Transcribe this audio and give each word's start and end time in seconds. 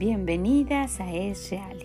Bienvenidas 0.00 0.98
a 0.98 1.12
Es 1.12 1.50
Real, 1.50 1.76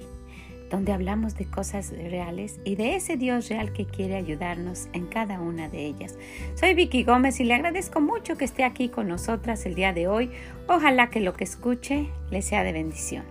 donde 0.72 0.94
hablamos 0.94 1.36
de 1.36 1.52
cosas 1.52 1.92
reales 1.92 2.62
y 2.64 2.78
de 2.78 2.96
ese 2.96 3.18
Dios 3.18 3.50
real 3.50 3.74
que 3.74 3.86
quiere 3.86 4.16
ayudarnos 4.16 4.88
en 4.94 5.08
cada 5.08 5.42
una 5.42 5.68
de 5.68 5.86
ellas. 5.86 6.18
Soy 6.56 6.76
Vicky 6.76 7.04
Gómez 7.04 7.42
y 7.42 7.44
le 7.44 7.56
agradezco 7.56 8.00
mucho 8.00 8.38
que 8.38 8.46
esté 8.46 8.64
aquí 8.64 8.88
con 8.88 9.10
nosotras 9.10 9.66
el 9.66 9.76
día 9.76 9.92
de 9.92 10.08
hoy. 10.08 10.32
Ojalá 10.70 11.10
que 11.10 11.20
lo 11.20 11.34
que 11.34 11.44
escuche 11.44 12.08
le 12.32 12.42
sea 12.42 12.64
de 12.64 12.72
bendición. 12.72 13.26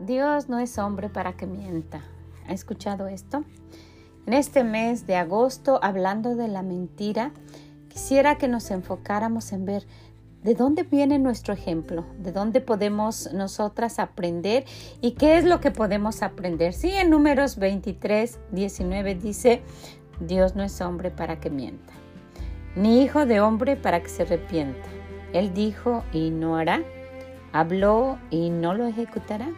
Dios 0.00 0.50
no 0.50 0.58
es 0.58 0.76
hombre 0.76 1.08
para 1.08 1.32
que 1.38 1.46
mienta. 1.46 2.04
¿Ha 2.46 2.52
escuchado 2.52 3.08
esto? 3.08 3.42
En 4.30 4.34
este 4.34 4.62
mes 4.62 5.08
de 5.08 5.16
agosto, 5.16 5.80
hablando 5.82 6.36
de 6.36 6.46
la 6.46 6.62
mentira, 6.62 7.32
quisiera 7.88 8.38
que 8.38 8.46
nos 8.46 8.70
enfocáramos 8.70 9.50
en 9.50 9.64
ver 9.64 9.88
de 10.44 10.54
dónde 10.54 10.84
viene 10.84 11.18
nuestro 11.18 11.52
ejemplo, 11.52 12.06
de 12.16 12.30
dónde 12.30 12.60
podemos 12.60 13.32
nosotras 13.32 13.98
aprender 13.98 14.66
y 15.00 15.16
qué 15.16 15.36
es 15.36 15.44
lo 15.44 15.60
que 15.60 15.72
podemos 15.72 16.22
aprender. 16.22 16.74
Sí, 16.74 16.92
en 16.92 17.10
números 17.10 17.56
23, 17.56 18.38
19 18.52 19.16
dice, 19.16 19.62
Dios 20.20 20.54
no 20.54 20.62
es 20.62 20.80
hombre 20.80 21.10
para 21.10 21.40
que 21.40 21.50
mienta, 21.50 21.92
ni 22.76 23.02
hijo 23.02 23.26
de 23.26 23.40
hombre 23.40 23.74
para 23.74 24.00
que 24.00 24.10
se 24.10 24.22
arrepienta. 24.22 24.88
Él 25.32 25.52
dijo 25.54 26.04
y 26.12 26.30
no 26.30 26.56
hará, 26.56 26.84
habló 27.52 28.16
y 28.30 28.50
no 28.50 28.74
lo 28.74 28.86
ejecutará. 28.86 29.48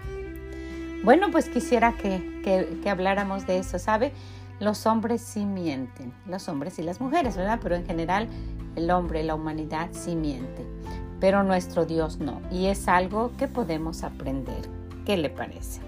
Bueno, 1.05 1.31
pues 1.31 1.51
quisiera 1.51 1.92
que, 1.92 2.41
que, 2.42 2.81
que 2.83 2.89
habláramos 2.89 3.47
de 3.47 3.59
eso, 3.59 3.79
¿sabe? 3.79 4.12
Los 4.62 4.86
hombres 4.86 5.20
sí 5.20 5.44
mienten, 5.44 6.14
los 6.24 6.48
hombres 6.48 6.78
y 6.78 6.82
las 6.82 7.00
mujeres, 7.00 7.36
¿verdad? 7.36 7.58
Pero 7.60 7.74
en 7.74 7.84
general 7.84 8.28
el 8.77 8.92
hombre, 8.92 9.24
la 9.24 9.34
humanidad 9.34 9.88
sí 9.91 10.14
miente, 10.14 10.64
pero 11.18 11.42
nuestro 11.42 11.84
Dios 11.84 12.18
no. 12.18 12.41
Y 12.48 12.66
es 12.66 12.86
algo 12.86 13.33
que 13.36 13.48
podemos 13.48 14.05
aprender. 14.05 14.70
¿Qué 15.05 15.16
le 15.16 15.30
parece? 15.30 15.80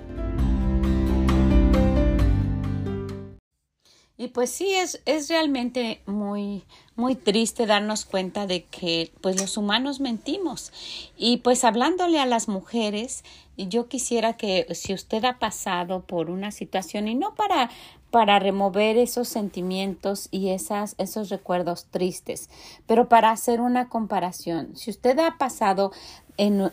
Y 4.16 4.28
pues 4.28 4.50
sí, 4.50 4.74
es, 4.74 5.02
es 5.06 5.28
realmente 5.28 6.00
muy, 6.06 6.64
muy 6.96 7.14
triste 7.14 7.66
darnos 7.66 8.04
cuenta 8.04 8.46
de 8.46 8.64
que 8.64 9.12
pues 9.20 9.40
los 9.40 9.56
humanos 9.56 10.00
mentimos. 10.00 10.72
Y 11.16 11.38
pues 11.38 11.62
hablándole 11.62 12.18
a 12.18 12.26
las 12.26 12.48
mujeres, 12.48 13.22
yo 13.56 13.88
quisiera 13.88 14.36
que 14.36 14.66
si 14.74 14.94
usted 14.94 15.24
ha 15.24 15.38
pasado 15.38 16.06
por 16.06 16.30
una 16.30 16.50
situación 16.50 17.06
y 17.06 17.14
no 17.14 17.34
para 17.34 17.70
para 18.14 18.38
remover 18.38 18.96
esos 18.96 19.26
sentimientos 19.26 20.28
y 20.30 20.50
esas, 20.50 20.94
esos 20.98 21.30
recuerdos 21.30 21.86
tristes, 21.86 22.48
pero 22.86 23.08
para 23.08 23.32
hacer 23.32 23.60
una 23.60 23.88
comparación. 23.88 24.76
Si 24.76 24.90
usted 24.90 25.18
ha 25.18 25.36
pasado 25.36 25.90
en 26.36 26.70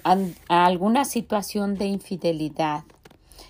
alguna 0.50 1.03
situación 1.03 1.80
de 1.80 1.88
infidelidad, 1.88 2.84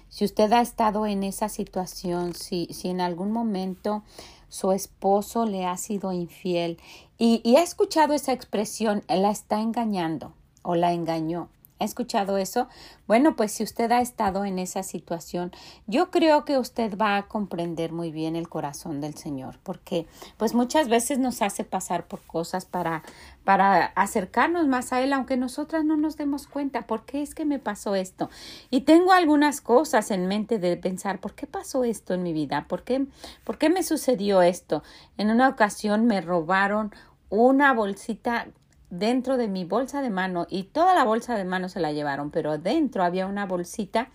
si 0.08 0.24
usted 0.24 0.54
ha 0.54 0.62
estado 0.62 1.06
en 1.06 1.24
esa 1.24 1.50
situación, 1.50 2.34
si, 2.34 2.70
si 2.72 2.88
en 2.88 3.02
algún 3.02 3.34
momento 3.34 4.04
su 4.48 4.72
esposo 4.72 5.46
le 5.46 5.66
ha 5.66 5.76
sido 5.76 6.14
infiel 6.14 6.78
y, 7.18 7.42
y 7.44 7.58
ha 7.58 7.62
escuchado 7.62 8.14
esa 8.14 8.32
expresión, 8.32 9.04
la 9.10 9.32
está 9.32 9.60
engañando 9.60 10.32
o 10.62 10.76
la 10.76 10.94
engañó. 10.94 11.50
¿Ha 11.82 11.86
escuchado 11.86 12.38
eso? 12.38 12.68
Bueno, 13.08 13.36
pues 13.36 13.52
si 13.54 13.64
usted 13.64 13.92
ha 13.92 14.02
estado 14.02 14.46
en 14.46 14.60
esa 14.60 14.84
situación, 14.84 15.52
yo 15.88 16.12
creo 16.12 16.46
que 16.46 16.60
usted 16.60 16.96
va 16.96 17.18
a 17.18 17.28
comprender 17.28 17.92
muy 17.92 18.12
bien 18.12 18.36
el 18.36 18.50
corazón 18.50 19.02
del 19.02 19.16
Señor, 19.16 19.58
porque 19.64 20.06
pues 20.38 20.54
muchas 20.54 20.90
veces 20.90 21.18
nos 21.18 21.42
hace 21.42 21.64
pasar 21.64 22.06
por 22.06 22.22
cosas 22.22 22.66
para 22.66 23.02
para 23.44 23.86
acercarnos 23.96 24.68
más 24.68 24.94
a 24.94 25.02
él, 25.02 25.12
aunque 25.12 25.36
nosotras 25.38 25.84
no 25.84 25.98
nos 25.98 26.16
demos 26.18 26.46
cuenta, 26.46 26.84
¿por 26.84 27.06
qué 27.06 27.24
es 27.24 27.34
que 27.34 27.46
me 27.46 27.58
pasó 27.58 27.96
esto? 27.96 28.30
Y 28.70 28.82
tengo 28.82 29.14
algunas 29.14 29.60
cosas 29.62 30.12
en 30.12 30.28
mente 30.28 30.60
de 30.60 30.78
pensar, 30.78 31.20
¿por 31.20 31.34
qué 31.34 31.48
pasó 31.48 31.84
esto 31.84 32.14
en 32.14 32.22
mi 32.22 32.32
vida? 32.32 32.68
¿Por 32.68 32.84
qué 32.84 33.08
por 33.44 33.58
qué 33.58 33.72
me 33.72 33.82
sucedió 33.82 34.44
esto? 34.44 34.84
En 35.18 35.32
una 35.32 35.50
ocasión 35.50 36.06
me 36.06 36.22
robaron 36.22 36.94
una 37.30 37.74
bolsita 37.74 38.50
dentro 38.92 39.38
de 39.38 39.48
mi 39.48 39.66
bolsa 39.66 40.02
de 40.02 40.12
mano 40.12 40.46
y 40.50 40.64
toda 40.64 40.94
la 40.94 41.04
bolsa 41.04 41.36
de 41.36 41.46
mano 41.46 41.70
se 41.70 41.80
la 41.80 41.92
llevaron, 41.92 42.30
pero 42.30 42.60
dentro 42.60 43.04
había 43.04 43.26
una 43.26 43.48
bolsita 43.48 44.10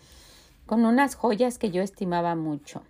con 0.67 0.85
unas 0.85 1.17
joyas 1.17 1.59
que 1.59 1.73
yo 1.73 1.83
estimaba 1.83 2.37
mucho. 2.37 2.83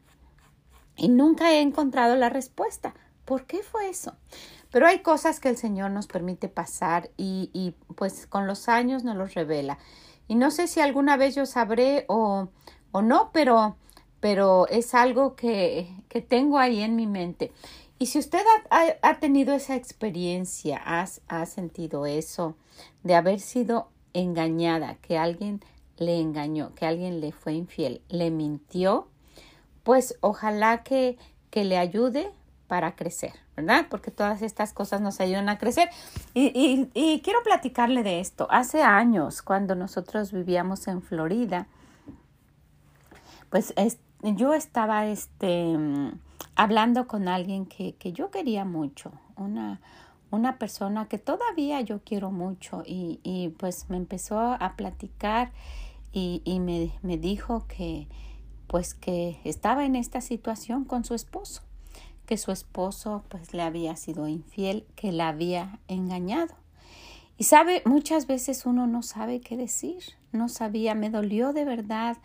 Y 0.96 1.08
nunca 1.08 1.52
he 1.52 1.60
encontrado 1.60 2.16
la 2.16 2.28
respuesta. 2.28 2.94
¿Por 3.24 3.44
qué 3.44 3.62
fue 3.62 3.88
eso? 3.88 4.14
Pero 4.70 4.86
hay 4.86 5.00
cosas 5.00 5.40
que 5.40 5.48
el 5.48 5.56
Señor 5.56 5.90
nos 5.90 6.06
permite 6.06 6.48
pasar 6.48 7.10
y, 7.16 7.50
y 7.52 7.74
pues 7.94 8.26
con 8.26 8.46
los 8.46 8.68
años 8.68 9.04
nos 9.04 9.16
los 9.16 9.34
revela. 9.34 9.78
Y 10.28 10.34
no 10.34 10.50
sé 10.50 10.66
si 10.66 10.80
alguna 10.80 11.16
vez 11.16 11.34
yo 11.34 11.46
sabré 11.46 12.04
o, 12.08 12.48
o 12.92 13.02
no, 13.02 13.30
pero, 13.32 13.76
pero 14.20 14.66
es 14.68 14.94
algo 14.94 15.36
que, 15.36 15.88
que 16.08 16.20
tengo 16.20 16.58
ahí 16.58 16.82
en 16.82 16.96
mi 16.96 17.06
mente. 17.06 17.52
Y 17.98 18.06
si 18.06 18.18
usted 18.18 18.42
ha, 18.70 19.14
tenido 19.20 19.54
esa 19.54 19.74
experiencia, 19.74 20.82
ha, 20.84 21.46
sentido 21.46 22.04
eso, 22.04 22.56
de 23.02 23.14
haber 23.14 23.40
sido 23.40 23.88
engañada, 24.12 24.96
que 24.96 25.16
alguien 25.16 25.62
le 25.96 26.20
engañó, 26.20 26.74
que 26.74 26.84
alguien 26.84 27.20
le 27.20 27.32
fue 27.32 27.54
infiel, 27.54 28.02
le 28.08 28.30
mintió, 28.30 29.08
pues 29.82 30.18
ojalá 30.20 30.82
que, 30.82 31.16
que 31.50 31.64
le 31.64 31.78
ayude 31.78 32.30
para 32.66 32.96
crecer, 32.96 33.32
¿verdad? 33.56 33.86
Porque 33.88 34.10
todas 34.10 34.42
estas 34.42 34.74
cosas 34.74 35.00
nos 35.00 35.20
ayudan 35.20 35.48
a 35.48 35.56
crecer. 35.56 35.88
Y, 36.34 36.90
y, 36.92 37.20
quiero 37.20 37.42
platicarle 37.42 38.02
de 38.02 38.20
esto. 38.20 38.46
Hace 38.50 38.82
años, 38.82 39.40
cuando 39.40 39.74
nosotros 39.74 40.32
vivíamos 40.32 40.86
en 40.88 41.00
Florida, 41.00 41.66
pues 43.48 43.72
yo 44.34 44.54
estaba, 44.54 45.06
este, 45.06 45.76
hablando 46.56 47.06
con 47.06 47.28
alguien 47.28 47.66
que, 47.66 47.94
que 47.94 48.12
yo 48.12 48.30
quería 48.30 48.64
mucho, 48.64 49.12
una, 49.36 49.80
una 50.30 50.58
persona 50.58 51.06
que 51.06 51.18
todavía 51.18 51.80
yo 51.80 52.00
quiero 52.02 52.30
mucho 52.30 52.82
y, 52.84 53.20
y 53.22 53.50
pues 53.50 53.88
me 53.88 53.96
empezó 53.96 54.38
a 54.38 54.74
platicar 54.76 55.52
y, 56.12 56.42
y 56.44 56.60
me, 56.60 56.92
me, 57.02 57.18
dijo 57.18 57.66
que 57.68 58.08
pues 58.66 58.94
que 58.94 59.38
estaba 59.44 59.84
en 59.84 59.94
esta 59.94 60.20
situación 60.20 60.84
con 60.84 61.04
su 61.04 61.14
esposo, 61.14 61.62
que 62.26 62.36
su 62.36 62.50
esposo 62.50 63.22
pues 63.28 63.54
le 63.54 63.62
había 63.62 63.94
sido 63.96 64.26
infiel, 64.26 64.86
que 64.96 65.12
la 65.12 65.28
había 65.28 65.78
engañado. 65.86 66.54
Y 67.38 67.44
sabe, 67.44 67.82
muchas 67.84 68.26
veces 68.26 68.64
uno 68.64 68.86
no 68.86 69.02
sabe 69.02 69.40
qué 69.40 69.56
decir, 69.56 70.02
no 70.32 70.48
sabía, 70.48 70.94
me 70.94 71.10
dolió 71.10 71.52
de 71.52 71.64
verdad 71.64 72.16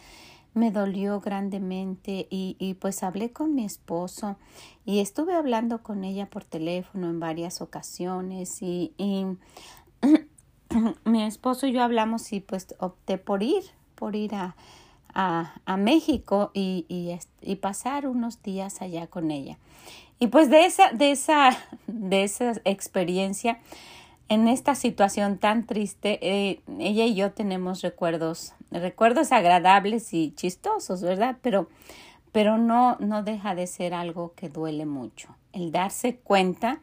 me 0.54 0.72
dolió 0.72 1.22
grandemente 1.22 2.28
y, 2.30 2.56
y, 2.60 2.74
pues 2.74 3.04
hablé 3.04 3.32
con 3.32 3.56
mi 3.56 3.64
esposo 3.64 4.36
y 4.86 5.00
estuve 5.00 5.34
hablando 5.34 5.82
con 5.82 6.04
ella 6.04 6.26
por 6.26 6.44
teléfono 6.44 7.10
en 7.10 7.20
varias 7.20 7.62
ocasiones 7.62 8.62
y, 8.62 8.94
y 8.98 9.26
mi 11.06 11.24
esposo 11.24 11.68
y 11.68 11.72
yo 11.72 11.84
hablamos 11.84 12.34
y 12.34 12.42
pues 12.42 12.76
opté 12.80 13.18
por 13.18 13.44
ir, 13.44 13.64
por 13.96 14.16
ir 14.16 14.36
a, 14.36 14.56
a, 15.14 15.54
a 15.66 15.78
México 15.78 16.52
y, 16.54 16.86
y, 16.90 17.18
y, 17.42 17.56
pasar 17.56 18.08
unos 18.08 18.42
días 18.44 18.82
allá 18.82 19.08
con 19.08 19.32
ella. 19.32 19.58
Y 20.20 20.28
pues 20.28 20.50
de 20.50 20.66
esa, 20.66 20.92
de 20.92 21.12
esa, 21.12 21.58
de 21.88 22.24
esa 22.24 22.54
experiencia, 22.66 23.60
en 24.30 24.48
esta 24.48 24.76
situación 24.76 25.38
tan 25.38 25.66
triste, 25.66 26.20
eh, 26.22 26.62
ella 26.80 27.06
y 27.06 27.16
yo 27.16 27.32
tenemos 27.32 27.82
recuerdos, 27.82 28.54
recuerdos 28.72 29.32
agradables 29.32 30.14
y 30.14 30.34
chistosos, 30.36 31.02
¿verdad? 31.02 31.38
Pero, 31.42 31.68
pero 32.32 32.58
no, 32.58 32.98
no 33.00 33.24
deja 33.24 33.56
de 33.56 33.68
ser 33.68 33.94
algo 33.94 34.34
que 34.36 34.50
duele 34.50 34.86
mucho. 34.86 35.36
El 35.52 35.72
darse 35.72 36.16
cuenta 36.16 36.80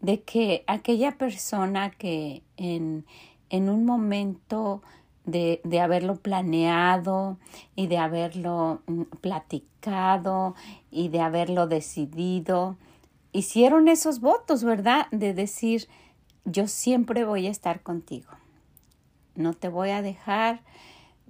de 0.00 0.22
que 0.22 0.64
aquella 0.66 1.12
persona 1.12 1.90
que 1.90 2.42
en, 2.56 3.04
en 3.50 3.68
un 3.68 3.84
momento 3.84 4.82
de, 5.24 5.60
de, 5.64 5.80
haberlo 5.80 6.16
planeado 6.16 7.38
y 7.76 7.86
de 7.86 7.98
haberlo 7.98 8.80
mm, 8.86 9.02
platicado 9.20 10.54
y 10.90 11.08
de 11.08 11.20
haberlo 11.20 11.66
decidido, 11.66 12.76
hicieron 13.32 13.88
esos 13.88 14.20
votos, 14.20 14.64
¿verdad? 14.64 15.06
De 15.10 15.34
decir, 15.34 15.88
yo 16.44 16.68
siempre 16.68 17.24
voy 17.24 17.46
a 17.46 17.50
estar 17.50 17.82
contigo. 17.82 18.30
No 19.34 19.54
te 19.54 19.68
voy 19.68 19.90
a 19.90 20.02
dejar, 20.02 20.60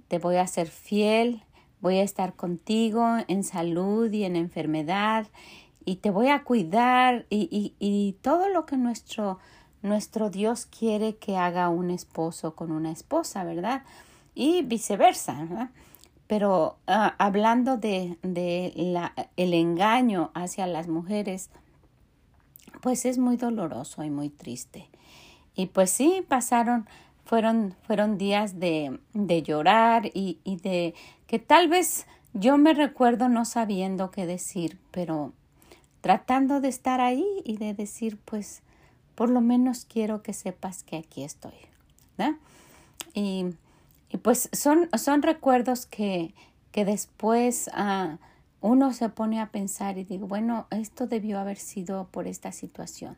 te 0.07 0.19
voy 0.19 0.37
a 0.37 0.47
ser 0.47 0.67
fiel, 0.67 1.43
voy 1.79 1.97
a 1.97 2.03
estar 2.03 2.35
contigo 2.35 3.05
en 3.27 3.43
salud 3.43 4.11
y 4.11 4.23
en 4.23 4.35
enfermedad 4.35 5.27
y 5.85 5.97
te 5.97 6.11
voy 6.11 6.29
a 6.29 6.43
cuidar 6.43 7.25
y, 7.29 7.47
y, 7.51 7.75
y 7.79 8.13
todo 8.21 8.49
lo 8.49 8.65
que 8.65 8.77
nuestro, 8.77 9.39
nuestro 9.81 10.29
Dios 10.29 10.65
quiere 10.65 11.15
que 11.15 11.37
haga 11.37 11.69
un 11.69 11.89
esposo 11.89 12.55
con 12.55 12.71
una 12.71 12.91
esposa, 12.91 13.43
¿verdad? 13.43 13.83
Y 14.35 14.61
viceversa, 14.61 15.33
¿verdad? 15.43 15.69
pero 16.31 16.77
ah, 16.87 17.13
hablando 17.17 17.75
de, 17.75 18.17
de 18.21 18.71
la, 18.77 19.13
el 19.35 19.53
engaño 19.53 20.31
hacia 20.33 20.65
las 20.65 20.87
mujeres, 20.87 21.49
pues 22.81 23.03
es 23.03 23.17
muy 23.17 23.35
doloroso 23.35 24.01
y 24.05 24.09
muy 24.09 24.29
triste. 24.29 24.87
Y 25.55 25.67
pues 25.67 25.91
sí, 25.91 26.25
pasaron, 26.27 26.87
fueron, 27.25 27.75
fueron 27.83 28.17
días 28.17 28.59
de, 28.59 28.99
de 29.13 29.43
llorar 29.43 30.07
y, 30.13 30.39
y 30.43 30.57
de 30.57 30.93
que 31.27 31.39
tal 31.39 31.67
vez 31.67 32.05
yo 32.33 32.57
me 32.57 32.73
recuerdo 32.73 33.29
no 33.29 33.45
sabiendo 33.45 34.11
qué 34.11 34.25
decir, 34.25 34.79
pero 34.91 35.33
tratando 36.01 36.61
de 36.61 36.69
estar 36.69 36.99
ahí 36.99 37.25
y 37.45 37.57
de 37.57 37.73
decir, 37.73 38.17
pues, 38.25 38.61
por 39.15 39.29
lo 39.29 39.41
menos 39.41 39.85
quiero 39.85 40.23
que 40.23 40.33
sepas 40.33 40.83
que 40.83 40.97
aquí 40.97 41.23
estoy. 41.23 41.53
Y, 43.13 43.45
y, 44.09 44.17
pues 44.17 44.49
son, 44.53 44.89
son 44.97 45.21
recuerdos 45.21 45.85
que, 45.85 46.33
que 46.71 46.85
después 46.85 47.69
ah, 47.73 48.17
uno 48.61 48.93
se 48.93 49.09
pone 49.09 49.41
a 49.41 49.49
pensar 49.49 49.97
y 49.97 50.03
digo, 50.03 50.27
bueno, 50.27 50.67
esto 50.69 51.07
debió 51.07 51.39
haber 51.39 51.57
sido 51.57 52.07
por 52.11 52.27
esta 52.27 52.51
situación. 52.51 53.17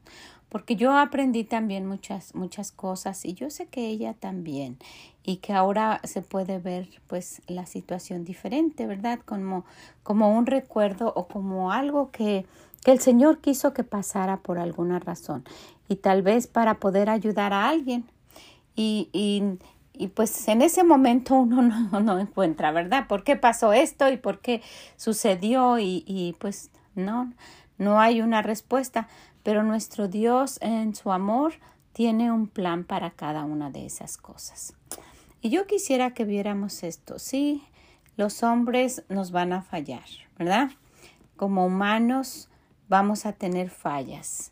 Porque 0.54 0.76
yo 0.76 0.96
aprendí 0.96 1.46
también 1.46 1.88
muchas, 1.88 2.36
muchas 2.36 2.72
cosas 2.72 3.26
y 3.26 3.34
yo 3.34 3.50
sé 3.50 3.66
que 3.66 3.88
ella 3.88 4.14
también 4.14 4.78
y 5.24 5.38
que 5.38 5.52
ahora 5.52 6.00
se 6.04 6.22
puede 6.22 6.60
ver 6.60 6.90
pues 7.08 7.42
la 7.48 7.66
situación 7.66 8.24
diferente, 8.24 8.86
¿verdad? 8.86 9.20
Como, 9.26 9.66
como 10.04 10.32
un 10.38 10.46
recuerdo 10.46 11.12
o 11.16 11.28
como 11.28 11.72
algo 11.72 12.12
que, 12.12 12.46
que 12.86 12.92
el 12.92 13.00
Señor 13.00 13.40
quiso 13.40 13.74
que 13.74 13.84
pasara 13.84 14.38
por 14.38 14.60
alguna 14.60 15.00
razón 15.00 15.44
y 15.90 15.96
tal 15.96 16.22
vez 16.22 16.46
para 16.46 16.76
poder 16.76 17.10
ayudar 17.10 17.52
a 17.52 17.68
alguien. 17.68 18.06
Y, 18.76 19.10
y, 19.12 19.58
y 19.94 20.10
pues 20.10 20.48
en 20.48 20.62
ese 20.62 20.84
momento 20.84 21.34
uno 21.34 21.64
no, 21.92 22.00
no, 22.00 22.20
encuentra, 22.20 22.72
¿verdad? 22.72 23.08
¿Por 23.08 23.24
qué 23.24 23.36
pasó 23.36 23.74
esto 23.74 24.08
y 24.12 24.18
por 24.18 24.38
qué 24.38 24.62
sucedió? 24.98 25.80
Y, 25.80 26.04
y 26.06 26.36
pues 26.38 26.70
no, 26.94 27.34
no 27.80 28.00
hay 28.00 28.22
una 28.22 28.44
respuesta, 28.44 29.08
pero 29.44 29.64
nuestro 29.64 30.08
Dios 30.08 30.58
en 30.62 30.96
su 30.96 31.12
amor 31.12 31.54
tiene 31.92 32.32
un 32.32 32.48
plan 32.48 32.84
para 32.84 33.12
cada 33.12 33.44
una 33.44 33.70
de 33.70 33.86
esas 33.86 34.18
cosas. 34.18 34.74
Y 35.42 35.50
yo 35.50 35.68
quisiera 35.68 36.14
que 36.14 36.26
viéramos 36.26 36.84
esto. 36.84 37.20
Sí, 37.20 37.64
los 38.16 38.44
hombres 38.44 39.04
nos 39.10 39.32
van 39.32 39.54
a 39.54 39.62
fallar, 39.62 40.06
¿verdad? 40.38 40.72
Como 41.36 41.66
humanos 41.66 42.50
vamos 42.88 43.26
a 43.26 43.34
tener 43.34 43.70
fallas. 43.70 44.52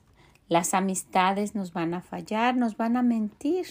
Las 0.50 0.74
amistades 0.74 1.56
nos 1.56 1.72
van 1.72 1.94
a 1.94 2.02
fallar, 2.02 2.58
nos 2.58 2.76
van 2.76 2.98
a 2.98 3.02
mentir 3.02 3.68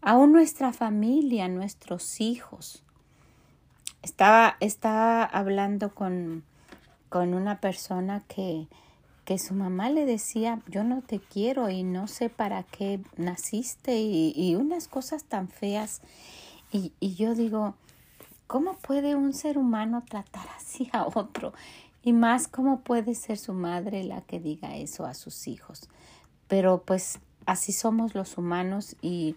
aún 0.00 0.32
nuestra 0.32 0.72
familia, 0.72 1.48
nuestros 1.48 2.20
hijos. 2.20 2.84
Estaba, 4.02 4.56
estaba 4.60 5.24
hablando 5.24 5.94
con, 5.94 6.44
con 7.08 7.34
una 7.34 7.60
persona 7.60 8.22
que, 8.28 8.68
que 9.24 9.38
su 9.38 9.54
mamá 9.54 9.90
le 9.90 10.04
decía, 10.04 10.60
yo 10.68 10.84
no 10.84 11.02
te 11.02 11.20
quiero 11.20 11.70
y 11.70 11.82
no 11.84 12.08
sé 12.08 12.28
para 12.28 12.64
qué 12.64 13.00
naciste 13.16 13.98
y, 13.98 14.32
y 14.36 14.56
unas 14.56 14.88
cosas 14.88 15.24
tan 15.24 15.48
feas. 15.48 16.02
Y, 16.72 16.92
y 17.00 17.14
yo 17.14 17.34
digo, 17.34 17.74
¿cómo 18.46 18.74
puede 18.78 19.14
un 19.14 19.32
ser 19.32 19.58
humano 19.58 20.02
tratar 20.08 20.46
así 20.56 20.90
a 20.92 21.06
otro? 21.06 21.52
Y 22.02 22.12
más, 22.12 22.48
¿cómo 22.48 22.80
puede 22.80 23.14
ser 23.14 23.38
su 23.38 23.52
madre 23.52 24.02
la 24.02 24.22
que 24.22 24.40
diga 24.40 24.76
eso 24.76 25.06
a 25.06 25.14
sus 25.14 25.46
hijos? 25.46 25.88
Pero 26.48 26.82
pues 26.84 27.20
así 27.46 27.72
somos 27.72 28.14
los 28.14 28.36
humanos 28.38 28.96
y 29.00 29.36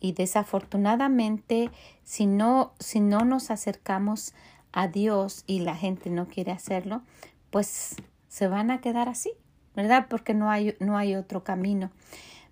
y 0.00 0.12
desafortunadamente 0.12 1.70
si 2.04 2.26
no 2.26 2.72
si 2.78 3.00
no 3.00 3.24
nos 3.24 3.50
acercamos 3.50 4.34
a 4.72 4.86
Dios 4.86 5.44
y 5.46 5.60
la 5.60 5.74
gente 5.74 6.10
no 6.10 6.28
quiere 6.28 6.52
hacerlo, 6.52 7.02
pues 7.50 7.96
se 8.38 8.46
van 8.46 8.70
a 8.70 8.80
quedar 8.80 9.08
así, 9.08 9.32
¿verdad? 9.74 10.06
Porque 10.08 10.32
no 10.32 10.48
hay 10.48 10.76
no 10.78 10.96
hay 10.96 11.16
otro 11.16 11.42
camino. 11.42 11.90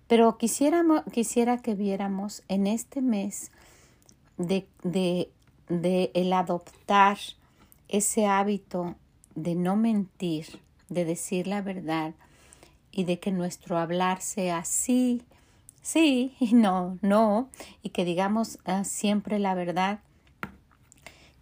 Pero 0.07 0.37
quisiéramos, 0.37 1.03
quisiera 1.13 1.59
que 1.59 1.75
viéramos 1.75 2.43
en 2.49 2.67
este 2.67 3.01
mes 3.01 3.51
de, 4.37 4.67
de, 4.83 5.31
el 6.13 6.33
adoptar 6.33 7.17
ese 7.87 8.25
hábito 8.25 8.95
de 9.35 9.55
no 9.55 9.77
mentir, 9.77 10.59
de 10.89 11.05
decir 11.05 11.47
la 11.47 11.61
verdad 11.61 12.13
y 12.91 13.05
de 13.05 13.19
que 13.19 13.31
nuestro 13.31 13.77
hablar 13.77 14.21
sea 14.21 14.57
así 14.57 15.23
sí 15.81 16.35
y 16.41 16.53
no, 16.53 16.97
no, 17.01 17.49
y 17.81 17.91
que 17.91 18.03
digamos 18.03 18.59
ah, 18.65 18.83
siempre 18.83 19.39
la 19.39 19.55
verdad, 19.55 19.99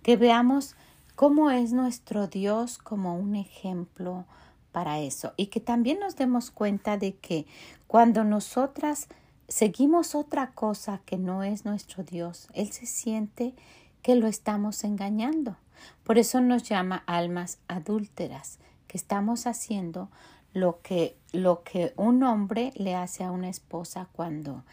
que 0.03 0.17
veamos 0.17 0.75
cómo 1.15 1.49
es 1.51 1.73
nuestro 1.73 2.27
Dios 2.27 2.77
como 2.77 3.15
un 3.15 3.35
ejemplo 3.35 4.25
para 4.71 4.99
eso 4.99 5.33
y 5.37 5.47
que 5.47 5.59
también 5.59 5.99
nos 5.99 6.15
demos 6.15 6.51
cuenta 6.51 6.97
de 6.97 7.15
que 7.15 7.45
cuando 7.87 8.23
nosotras 8.23 9.07
seguimos 9.47 10.15
otra 10.15 10.51
cosa 10.51 11.01
que 11.05 11.17
no 11.17 11.43
es 11.43 11.65
nuestro 11.65 12.03
Dios, 12.03 12.47
Él 12.53 12.71
se 12.71 12.85
siente 12.85 13.53
que 14.01 14.15
lo 14.15 14.27
estamos 14.27 14.83
engañando. 14.83 15.57
Por 16.03 16.17
eso 16.17 16.41
nos 16.41 16.63
llama 16.63 17.03
almas 17.05 17.59
adúlteras, 17.67 18.59
que 18.87 18.97
estamos 18.97 19.47
haciendo 19.47 20.09
lo 20.53 20.79
que, 20.81 21.17
lo 21.31 21.63
que 21.63 21.93
un 21.95 22.23
hombre 22.23 22.71
le 22.75 22.95
hace 22.95 23.23
a 23.23 23.31
una 23.31 23.49
esposa 23.49 24.07
cuando, 24.11 24.63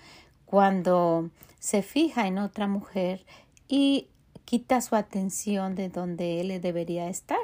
cuando 0.46 1.30
se 1.58 1.82
fija 1.82 2.26
en 2.26 2.38
otra 2.38 2.66
mujer 2.66 3.24
y 3.68 4.08
quita 4.44 4.80
su 4.80 4.96
atención 4.96 5.74
de 5.74 5.88
donde 5.88 6.40
él 6.40 6.60
debería 6.60 7.08
estar. 7.08 7.38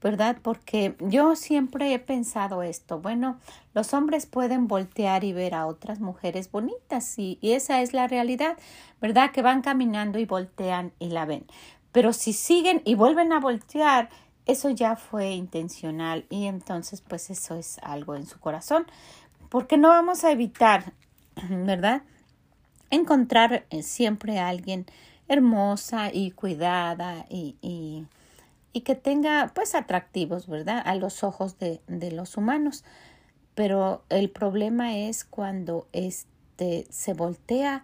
¿verdad? 0.00 0.36
Porque 0.40 0.94
yo 1.00 1.34
siempre 1.34 1.92
he 1.92 1.98
pensado 1.98 2.62
esto. 2.62 3.00
Bueno, 3.00 3.40
los 3.74 3.92
hombres 3.94 4.26
pueden 4.26 4.68
voltear 4.68 5.24
y 5.24 5.32
ver 5.32 5.56
a 5.56 5.66
otras 5.66 5.98
mujeres 5.98 6.52
bonitas 6.52 7.18
y, 7.18 7.36
y, 7.40 7.54
esa 7.54 7.82
es 7.82 7.92
la 7.92 8.06
realidad, 8.06 8.56
¿verdad? 9.00 9.32
Que 9.32 9.42
van 9.42 9.60
caminando 9.60 10.20
y 10.20 10.24
voltean 10.24 10.92
y 11.00 11.08
la 11.08 11.24
ven. 11.24 11.46
Pero 11.90 12.12
si 12.12 12.32
siguen 12.32 12.80
y 12.84 12.94
vuelven 12.94 13.32
a 13.32 13.40
voltear 13.40 14.08
eso 14.48 14.70
ya 14.70 14.96
fue 14.96 15.32
intencional 15.32 16.24
y 16.30 16.46
entonces 16.46 17.02
pues 17.02 17.28
eso 17.30 17.54
es 17.54 17.78
algo 17.82 18.16
en 18.16 18.26
su 18.26 18.40
corazón, 18.40 18.86
porque 19.50 19.76
no 19.76 19.88
vamos 19.88 20.24
a 20.24 20.32
evitar, 20.32 20.94
¿verdad? 21.50 22.02
Encontrar 22.90 23.66
eh, 23.68 23.82
siempre 23.82 24.38
a 24.38 24.48
alguien 24.48 24.86
hermosa 25.28 26.10
y 26.12 26.30
cuidada 26.30 27.26
y, 27.28 27.56
y, 27.60 28.06
y, 28.72 28.80
que 28.80 28.94
tenga 28.94 29.52
pues 29.54 29.74
atractivos, 29.74 30.46
¿verdad? 30.46 30.82
A 30.84 30.94
los 30.94 31.22
ojos 31.22 31.58
de, 31.58 31.80
de 31.86 32.10
los 32.10 32.36
humanos. 32.36 32.84
Pero 33.54 34.04
el 34.08 34.30
problema 34.30 34.96
es 34.96 35.24
cuando 35.24 35.88
este 35.92 36.86
se 36.90 37.12
voltea 37.12 37.82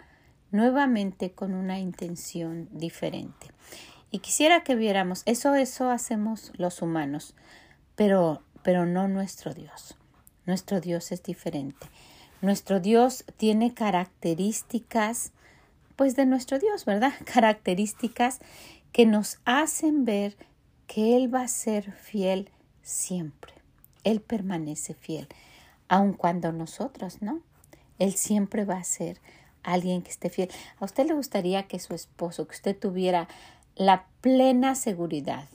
nuevamente 0.51 1.33
con 1.33 1.53
una 1.53 1.81
intención 1.81 2.69
diferente. 2.71 3.49
Y 4.13 4.21
quisiera 4.21 4.63
que 4.63 4.77
viéramos, 4.77 5.23
eso, 5.27 5.57
eso 5.57 5.91
hacemos 5.91 6.53
los 6.57 6.81
humanos, 6.83 7.35
pero, 7.97 8.43
pero 8.63 8.87
no 8.87 9.09
nuestro 9.09 9.53
Dios. 9.53 9.97
Nuestro 10.47 10.81
Dios 10.81 11.11
es 11.11 11.25
diferente. 11.25 11.89
Nuestro 12.41 12.79
Dios 12.79 13.25
tiene 13.37 13.75
características, 13.75 15.33
pues 15.97 16.17
de 16.17 16.27
nuestro 16.27 16.59
Dios, 16.59 16.85
¿verdad? 16.85 17.13
Características 17.33 18.41
que 18.93 19.07
nos 19.07 19.39
hacen 19.45 20.05
ver 20.05 20.37
que 20.87 21.17
Él 21.17 21.35
va 21.35 21.43
a 21.43 21.49
ser 21.49 21.93
fiel 21.93 22.51
siempre. 22.83 23.53
Él 24.05 24.21
permanece 24.21 24.95
fiel, 24.95 25.29
aun 25.89 26.13
cuando 26.13 26.53
nosotros, 26.53 27.23
¿no? 27.23 27.41
Él 27.99 28.15
siempre 28.15 28.65
va 28.65 28.77
a 28.77 28.85
ser 28.85 29.21
alguien 29.63 30.03
que 30.03 30.11
esté 30.11 30.29
fiel. 30.29 30.51
¿A 30.79 30.85
usted 30.85 31.07
le 31.07 31.15
gustaría 31.15 31.67
que 31.67 31.79
su 31.79 31.95
esposo, 31.95 32.47
que 32.47 32.55
usted 32.55 32.79
tuviera 32.79 33.29
la 33.77 34.07
plena 34.21 34.75
seguridad, 34.75 35.49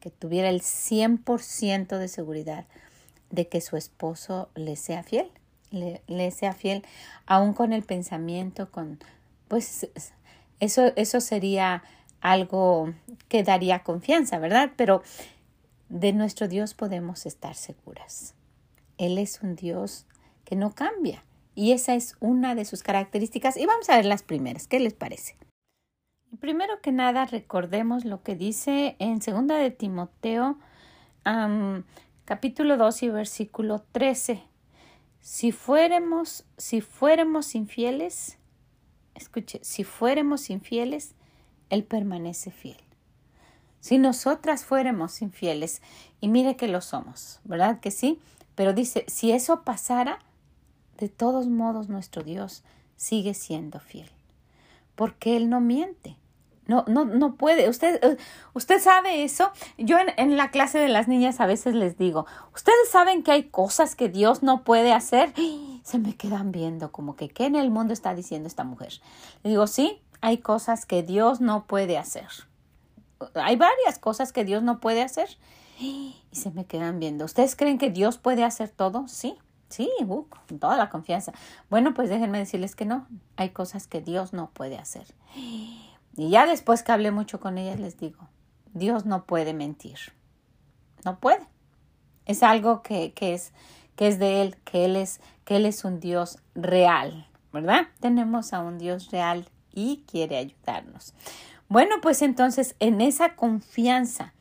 que 0.00 0.10
tuviera 0.10 0.48
el 0.48 0.60
100% 0.60 1.96
de 1.96 2.08
seguridad 2.08 2.66
de 3.30 3.48
que 3.48 3.60
su 3.60 3.76
esposo 3.76 4.50
le 4.54 4.76
sea 4.76 5.02
fiel, 5.02 5.30
le, 5.70 6.02
le, 6.06 6.30
sea 6.30 6.52
fiel, 6.52 6.84
aún 7.26 7.54
con 7.54 7.72
el 7.72 7.82
pensamiento, 7.82 8.70
con, 8.70 8.98
pues 9.48 9.88
eso, 10.60 10.92
eso 10.96 11.20
sería 11.20 11.82
algo 12.20 12.94
que 13.28 13.42
daría 13.42 13.82
confianza, 13.82 14.38
¿verdad? 14.38 14.72
Pero 14.76 15.02
de 15.88 16.12
nuestro 16.12 16.48
Dios 16.48 16.74
podemos 16.74 17.26
estar 17.26 17.54
seguras. 17.54 18.34
Él 18.96 19.18
es 19.18 19.42
un 19.42 19.56
Dios 19.56 20.06
que 20.44 20.56
no 20.56 20.74
cambia 20.74 21.24
y 21.54 21.72
esa 21.72 21.94
es 21.94 22.16
una 22.20 22.54
de 22.54 22.64
sus 22.64 22.82
características. 22.82 23.56
Y 23.56 23.66
vamos 23.66 23.88
a 23.90 23.96
ver 23.96 24.06
las 24.06 24.22
primeras. 24.22 24.66
¿Qué 24.66 24.80
les 24.80 24.94
parece? 24.94 25.36
Primero 26.40 26.80
que 26.80 26.90
nada, 26.90 27.26
recordemos 27.26 28.04
lo 28.04 28.22
que 28.22 28.34
dice 28.34 28.96
en 28.98 29.22
segunda 29.22 29.56
de 29.56 29.70
Timoteo, 29.70 30.58
capítulo 32.24 32.76
2 32.76 33.02
y 33.04 33.08
versículo 33.10 33.84
13. 33.92 34.42
Si 35.20 35.52
fuéramos, 35.52 36.44
si 36.56 36.80
fuéramos 36.80 37.54
infieles, 37.54 38.38
escuche, 39.14 39.60
si 39.62 39.84
fuéramos 39.84 40.50
infieles, 40.50 41.14
Él 41.70 41.84
permanece 41.84 42.50
fiel. 42.50 42.76
Si 43.80 43.98
nosotras 43.98 44.64
fuéramos 44.64 45.20
infieles, 45.20 45.82
y 46.20 46.28
mire 46.28 46.56
que 46.56 46.68
lo 46.68 46.80
somos, 46.80 47.40
¿verdad 47.44 47.80
que 47.80 47.90
sí? 47.90 48.18
Pero 48.54 48.72
dice, 48.72 49.04
si 49.08 49.32
eso 49.32 49.62
pasara, 49.62 50.20
de 50.98 51.08
todos 51.08 51.48
modos 51.48 51.88
nuestro 51.88 52.22
Dios 52.22 52.62
sigue 52.96 53.34
siendo 53.34 53.80
fiel, 53.80 54.08
porque 54.94 55.36
Él 55.36 55.50
no 55.50 55.60
miente. 55.60 56.16
No, 56.66 56.84
no, 56.88 57.04
no 57.04 57.34
puede. 57.34 57.68
Usted, 57.68 58.02
eh, 58.02 58.16
usted 58.54 58.80
sabe 58.80 59.24
eso. 59.24 59.50
Yo 59.76 59.98
en, 60.16 60.36
la 60.36 60.50
clase 60.50 60.78
de 60.78 60.88
las 60.88 61.08
niñas 61.08 61.40
a 61.40 61.46
veces 61.46 61.74
les 61.74 61.98
digo, 61.98 62.26
ustedes 62.54 62.88
saben 62.90 63.22
que 63.22 63.32
hay 63.32 63.44
cosas 63.44 63.94
que 63.94 64.08
Dios 64.08 64.42
no 64.42 64.64
puede 64.64 64.92
hacer. 64.92 65.32
Se 65.82 65.98
me 65.98 66.16
quedan 66.16 66.52
viendo 66.52 66.92
como 66.92 67.16
que, 67.16 67.28
¿qué 67.28 67.46
en 67.46 67.56
el 67.56 67.70
mundo 67.70 67.92
está 67.92 68.14
diciendo 68.14 68.48
esta 68.48 68.64
mujer? 68.64 69.00
Le 69.42 69.50
digo, 69.50 69.66
sí, 69.66 70.00
hay 70.22 70.38
cosas 70.38 70.86
que 70.86 71.02
Dios 71.02 71.40
no 71.40 71.66
puede 71.66 71.98
hacer. 71.98 72.28
Hay 73.34 73.56
varias 73.56 73.98
cosas 73.98 74.32
que 74.32 74.44
Dios 74.44 74.62
no 74.62 74.80
puede 74.80 75.02
hacer. 75.02 75.28
Y 75.78 76.16
se 76.32 76.50
me 76.50 76.64
quedan 76.64 76.98
viendo. 76.98 77.24
¿Ustedes 77.24 77.56
creen 77.56 77.78
que 77.78 77.90
Dios 77.90 78.16
puede 78.16 78.44
hacer 78.44 78.70
todo? 78.70 79.06
Sí, 79.08 79.36
sí, 79.68 79.90
uh, 80.06 80.24
con 80.48 80.58
toda 80.58 80.76
la 80.76 80.88
confianza. 80.88 81.32
Bueno, 81.68 81.94
pues 81.94 82.08
déjenme 82.08 82.38
decirles 82.38 82.74
que 82.74 82.84
no. 82.84 83.06
Hay 83.36 83.50
cosas 83.50 83.86
que 83.86 84.00
Dios 84.00 84.32
no 84.32 84.50
puede 84.50 84.78
hacer. 84.78 85.06
Y 86.16 86.30
ya 86.30 86.46
después 86.46 86.82
que 86.82 86.92
hablé 86.92 87.10
mucho 87.10 87.40
con 87.40 87.58
ellas, 87.58 87.80
les 87.80 87.98
digo, 87.98 88.28
Dios 88.72 89.04
no 89.04 89.24
puede 89.24 89.52
mentir. 89.54 89.98
No 91.04 91.18
puede. 91.18 91.46
Es 92.26 92.42
algo 92.42 92.82
que, 92.82 93.12
que, 93.12 93.34
es, 93.34 93.52
que 93.96 94.08
es 94.08 94.18
de 94.18 94.42
Él, 94.42 94.56
que 94.64 94.84
Él 94.84 94.96
es, 94.96 95.20
que 95.44 95.56
Él 95.56 95.66
es 95.66 95.84
un 95.84 96.00
Dios 96.00 96.38
real, 96.54 97.26
¿verdad? 97.52 97.88
Tenemos 98.00 98.52
a 98.52 98.60
un 98.60 98.78
Dios 98.78 99.10
real 99.10 99.48
y 99.72 100.04
quiere 100.06 100.38
ayudarnos. 100.38 101.14
Bueno, 101.68 101.96
pues 102.00 102.22
entonces 102.22 102.76
en 102.78 103.00
esa 103.00 103.36
confianza 103.36 104.32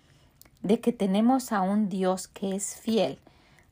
de 0.61 0.79
que 0.79 0.93
tenemos 0.93 1.51
a 1.51 1.61
un 1.61 1.89
Dios 1.89 2.27
que 2.27 2.55
es 2.55 2.75
fiel, 2.75 3.19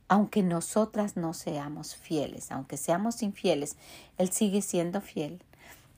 aunque 0.08 0.44
nosotras 0.44 1.16
no 1.16 1.34
seamos 1.34 1.96
fieles, 1.96 2.52
aunque 2.52 2.76
seamos 2.76 3.24
infieles, 3.24 3.78
Él 4.18 4.32
sigue 4.32 4.62
siendo 4.62 5.00
fiel. 5.00 5.42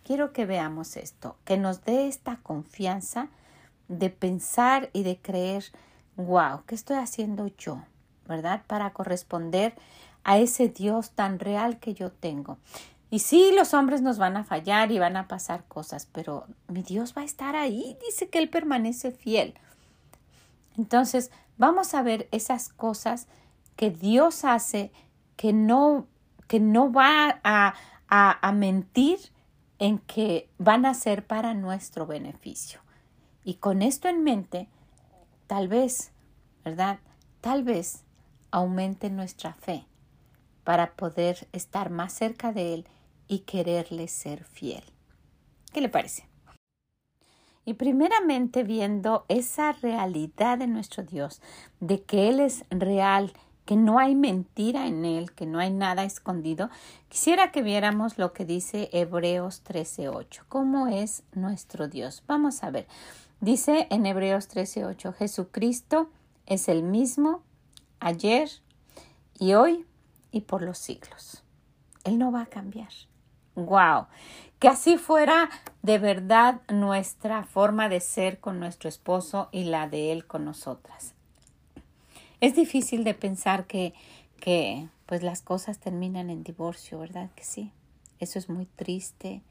Quiero 0.04 0.34
que 0.34 0.46
veamos 0.46 0.98
esto, 0.98 1.38
que 1.46 1.58
nos 1.58 1.86
dé 1.86 2.08
esta 2.08 2.38
confianza 2.38 3.30
de 3.88 4.10
pensar 4.10 4.90
y 4.94 5.04
de 5.04 5.18
creer, 5.18 5.66
wow, 6.18 6.64
¿qué 6.66 6.76
estoy 6.76 6.98
haciendo 6.98 7.48
yo? 7.58 7.82
¿Verdad? 8.28 8.64
Para 8.68 8.92
corresponder 8.92 9.74
a 10.24 10.38
ese 10.38 10.70
Dios 10.70 11.12
tan 11.12 11.40
real 11.40 11.80
que 11.80 11.94
yo 11.94 12.12
tengo. 12.12 12.58
Y 13.10 13.20
sí, 13.20 13.52
los 13.56 13.74
hombres 13.74 14.02
nos 14.02 14.18
van 14.18 14.38
a 14.38 14.44
fallar 14.44 14.92
y 14.92 15.00
van 15.00 15.18
a 15.18 15.28
pasar 15.28 15.66
cosas, 15.66 16.08
pero 16.12 16.48
mi 16.68 16.82
Dios 16.82 17.14
va 17.16 17.22
a 17.22 17.26
estar 17.26 17.56
ahí, 17.56 17.98
dice 18.06 18.28
que 18.30 18.40
Él 18.40 18.50
permanece 18.50 19.12
fiel. 19.12 19.54
Entonces, 20.78 21.32
vamos 21.58 21.94
a 21.94 22.02
ver 22.02 22.28
esas 22.32 22.70
cosas 22.70 23.28
que 23.76 23.92
Dios 23.92 24.44
hace 24.44 24.92
que 25.36 25.54
no, 25.54 26.08
que 26.48 26.60
no 26.60 26.92
va 26.92 27.40
a, 27.44 27.76
a, 28.08 28.48
a 28.48 28.52
mentir 28.52 29.20
en 29.80 30.00
que 30.00 30.50
van 30.58 30.86
a 30.86 30.94
ser 30.94 31.26
para 31.26 31.54
nuestro 31.54 32.06
beneficio. 32.06 32.82
Y 33.44 33.56
con 33.56 33.82
esto 33.82 34.08
en 34.08 34.24
mente, 34.24 34.70
tal 35.48 35.68
vez, 35.68 36.12
¿verdad? 36.64 37.00
Tal 37.42 37.64
vez 37.64 38.04
aumente 38.52 39.10
nuestra 39.10 39.54
fe 39.54 39.86
para 40.64 40.94
poder 40.94 41.48
estar 41.52 41.90
más 41.90 42.14
cerca 42.14 42.54
de 42.54 42.74
Él 42.74 42.88
y 43.28 43.40
quererle 43.40 44.08
ser 44.08 44.46
fiel. 44.46 44.84
¿Qué 45.74 45.82
le 45.82 45.90
parece? 45.90 46.28
Y 47.66 47.76
primeramente 47.76 48.64
viendo 48.64 49.26
esa 49.28 49.72
realidad 49.72 50.58
de 50.58 50.68
nuestro 50.68 51.04
Dios, 51.04 51.42
de 51.80 52.04
que 52.04 52.30
Él 52.30 52.40
es 52.40 52.66
real, 52.70 53.34
que 53.66 53.76
no 53.76 54.00
hay 54.00 54.16
mentira 54.16 54.88
en 54.88 55.06
Él, 55.06 55.32
que 55.32 55.46
no 55.46 55.60
hay 55.60 55.72
nada 55.72 56.04
escondido, 56.04 56.70
quisiera 57.10 57.52
que 57.52 57.62
viéramos 57.62 58.18
lo 58.18 58.34
que 58.34 58.46
dice 58.46 58.90
Hebreos 58.92 59.64
13.8. 59.64 60.42
¿Cómo 60.50 60.88
es 60.88 61.24
nuestro 61.34 61.88
Dios? 61.88 62.24
Vamos 62.28 62.64
a 62.64 62.72
ver. 62.72 62.88
Dice 63.40 63.88
en 63.90 64.06
Hebreos 64.06 64.50
13.8, 64.50 65.14
Jesucristo 65.14 66.10
es 66.46 66.68
el 66.68 66.84
mismo 66.84 67.42
ayer 68.00 68.50
y 69.40 69.54
hoy 69.54 69.86
y 70.32 70.42
por 70.42 70.62
los 70.62 70.78
siglos. 70.78 71.44
Él 72.04 72.18
no 72.18 72.32
va 72.32 72.42
a 72.42 72.46
cambiar. 72.48 72.90
¡Wow! 73.56 74.08
Que 74.60 74.68
así 74.68 74.98
fuera 74.98 75.50
de 75.82 76.00
verdad 76.00 76.62
nuestra 76.70 77.44
forma 77.44 77.90
de 77.90 78.00
ser 78.00 78.40
con 78.40 78.60
nuestro 78.60 78.90
esposo 78.90 79.50
y 79.52 79.66
la 79.66 79.88
de 79.88 80.12
él 80.12 80.26
con 80.26 80.46
nosotras. 80.46 81.14
Es 82.42 82.56
difícil 82.56 83.04
de 83.04 83.14
pensar 83.14 83.68
que, 83.68 83.94
que 84.40 84.88
pues 85.06 85.24
las 85.24 85.42
cosas 85.42 85.80
terminan 85.80 86.30
en 86.30 86.44
divorcio, 86.44 87.00
¿verdad? 87.00 87.30
Que 87.36 87.44
sí. 87.44 87.72
Eso 88.20 88.40
es 88.40 88.50
muy 88.50 88.66
triste 88.66 89.42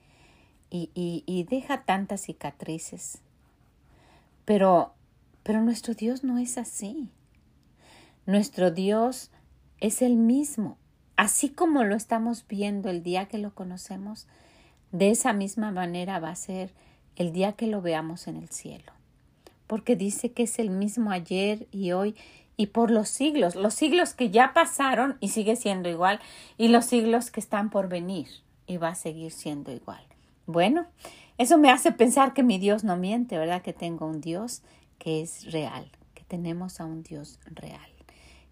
y, 0.71 0.91
y, 0.95 1.25
y 1.27 1.45
deja 1.45 1.83
tantas 1.83 2.23
cicatrices. 2.23 3.19
Pero, 4.45 4.93
pero 5.43 5.61
nuestro 5.61 5.95
Dios 5.95 6.25
no 6.25 6.39
es 6.39 6.59
así. 6.59 7.11
Nuestro 8.27 8.71
Dios 8.71 9.31
es 9.81 10.03
el 10.03 10.17
mismo. 10.17 10.79
Así 11.17 11.51
como 11.51 11.85
lo 11.85 11.95
estamos 11.95 12.47
viendo 12.49 12.89
el 12.89 13.03
día 13.03 13.27
que 13.27 13.39
lo 13.39 13.55
conocemos, 13.55 14.27
de 14.93 15.11
esa 15.11 15.33
misma 15.33 15.71
manera 15.71 16.19
va 16.19 16.31
a 16.31 16.37
ser 16.37 16.73
el 17.17 17.33
día 17.33 17.53
que 17.53 17.67
lo 17.67 17.83
veamos 17.83 18.27
en 18.27 18.37
el 18.37 18.49
cielo. 18.49 18.93
Porque 19.67 19.97
dice 19.97 20.33
que 20.33 20.45
es 20.45 20.59
el 20.59 20.71
mismo 20.71 21.11
ayer 21.11 21.67
y 21.71 21.93
hoy 21.93 22.15
y 22.57 22.67
por 22.67 22.91
los 22.91 23.09
siglos, 23.09 23.55
los 23.55 23.75
siglos 23.75 24.15
que 24.15 24.31
ya 24.31 24.53
pasaron 24.53 25.17
y 25.21 25.29
sigue 25.29 25.57
siendo 25.57 25.89
igual, 25.89 26.21
y 26.57 26.69
los 26.69 26.85
siglos 26.87 27.31
que 27.31 27.41
están 27.41 27.71
por 27.71 27.89
venir 27.89 28.29
y 28.67 28.77
va 28.77 28.89
a 28.89 28.95
seguir 28.95 29.33
siendo 29.33 29.73
igual. 29.73 30.05
Bueno, 30.47 30.87
eso 31.39 31.59
me 31.59 31.71
hace 31.71 31.93
pensar 31.93 32.35
que 32.35 32.43
mi 32.43 32.59
Dios 32.59 32.85
no 32.85 32.97
miente, 32.97 33.39
¿verdad? 33.39 33.63
Que 33.63 33.73
tengo 33.73 34.07
un 34.07 34.21
Dios 34.21 34.63
que 34.99 35.23
es 35.23 35.51
real, 35.51 35.91
que 36.15 36.25
tenemos 36.25 36.81
a 36.81 36.85
un 36.85 37.03
Dios 37.03 37.39
real, 37.47 37.91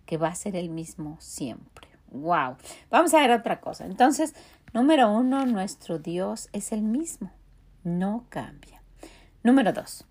que 0.07 0.16
va 0.16 0.28
a 0.28 0.35
ser 0.35 0.57
el 0.57 0.71
mismo 0.71 1.16
siempre. 1.21 1.88
¡Wow! 2.12 2.57
Vamos 2.90 3.14
a 3.14 3.21
ver 3.21 3.30
otra 3.30 3.61
cosa. 3.61 3.87
Entonces, 3.87 4.35
Número 4.73 5.11
uno, 5.11 5.47
nuestro 5.47 5.99
Dios 5.99 6.49
es 6.52 6.71
el 6.71 6.83
mismo, 6.83 7.33
no 7.83 8.26
cambia. 8.28 8.80
Número 9.42 9.73
dos, 9.73 10.04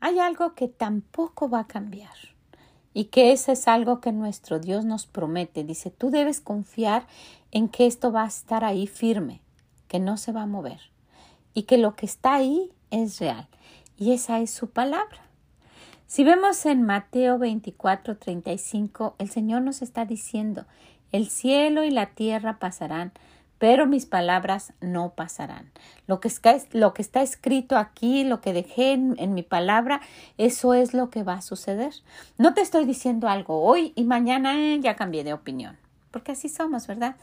hay 0.00 0.18
algo 0.18 0.54
que 0.54 0.66
tampoco 0.66 1.50
va 1.50 1.60
a 1.60 1.66
cambiar 1.66 2.14
y 2.94 3.04
que 3.04 3.32
ese 3.32 3.52
es 3.52 3.68
algo 3.68 4.00
que 4.00 4.12
nuestro 4.12 4.58
Dios 4.58 4.84
nos 4.84 5.06
promete. 5.06 5.64
Dice, 5.64 5.90
tú 5.90 6.10
debes 6.10 6.40
confiar 6.40 7.06
en 7.50 7.68
que 7.68 7.86
esto 7.86 8.12
va 8.12 8.24
a 8.24 8.28
estar 8.28 8.64
ahí 8.64 8.86
firme, 8.86 9.40
que 9.88 9.98
no 10.00 10.16
se 10.16 10.32
va 10.32 10.42
a 10.42 10.46
mover 10.46 10.80
y 11.54 11.64
que 11.64 11.78
lo 11.78 11.96
que 11.96 12.06
está 12.06 12.34
ahí 12.34 12.70
es 12.90 13.18
real. 13.18 13.48
Y 13.96 14.12
esa 14.12 14.40
es 14.40 14.50
su 14.50 14.70
palabra. 14.70 15.18
Si 16.06 16.24
vemos 16.24 16.64
en 16.66 16.82
Mateo 16.82 17.38
24, 17.38 18.16
35, 18.16 19.16
el 19.18 19.28
Señor 19.28 19.62
nos 19.62 19.82
está 19.82 20.04
diciendo, 20.04 20.66
el 21.12 21.28
cielo 21.28 21.84
y 21.84 21.90
la 21.90 22.06
tierra 22.06 22.58
pasarán, 22.58 23.12
pero 23.58 23.86
mis 23.86 24.06
palabras 24.06 24.72
no 24.80 25.10
pasarán. 25.10 25.70
Lo 26.06 26.20
que, 26.20 26.28
está, 26.28 26.56
lo 26.72 26.94
que 26.94 27.02
está 27.02 27.22
escrito 27.22 27.76
aquí, 27.76 28.24
lo 28.24 28.40
que 28.40 28.52
dejé 28.52 28.92
en, 28.92 29.34
mi 29.34 29.42
palabra, 29.42 30.00
eso 30.38 30.74
es 30.74 30.94
lo 30.94 31.10
que 31.10 31.22
va 31.24 31.34
a 31.34 31.42
suceder. 31.42 31.92
No 32.38 32.54
te 32.54 32.60
estoy 32.60 32.84
diciendo 32.84 33.28
algo 33.28 33.62
hoy 33.62 33.92
y 33.96 34.04
mañana 34.04 34.58
eh, 34.58 34.78
ya 34.80 34.96
cambié 34.96 35.24
de 35.24 35.32
opinión, 35.32 35.76
porque 36.10 36.32
así 36.32 36.48
somos, 36.48 36.86
¿verdad? 36.86 37.16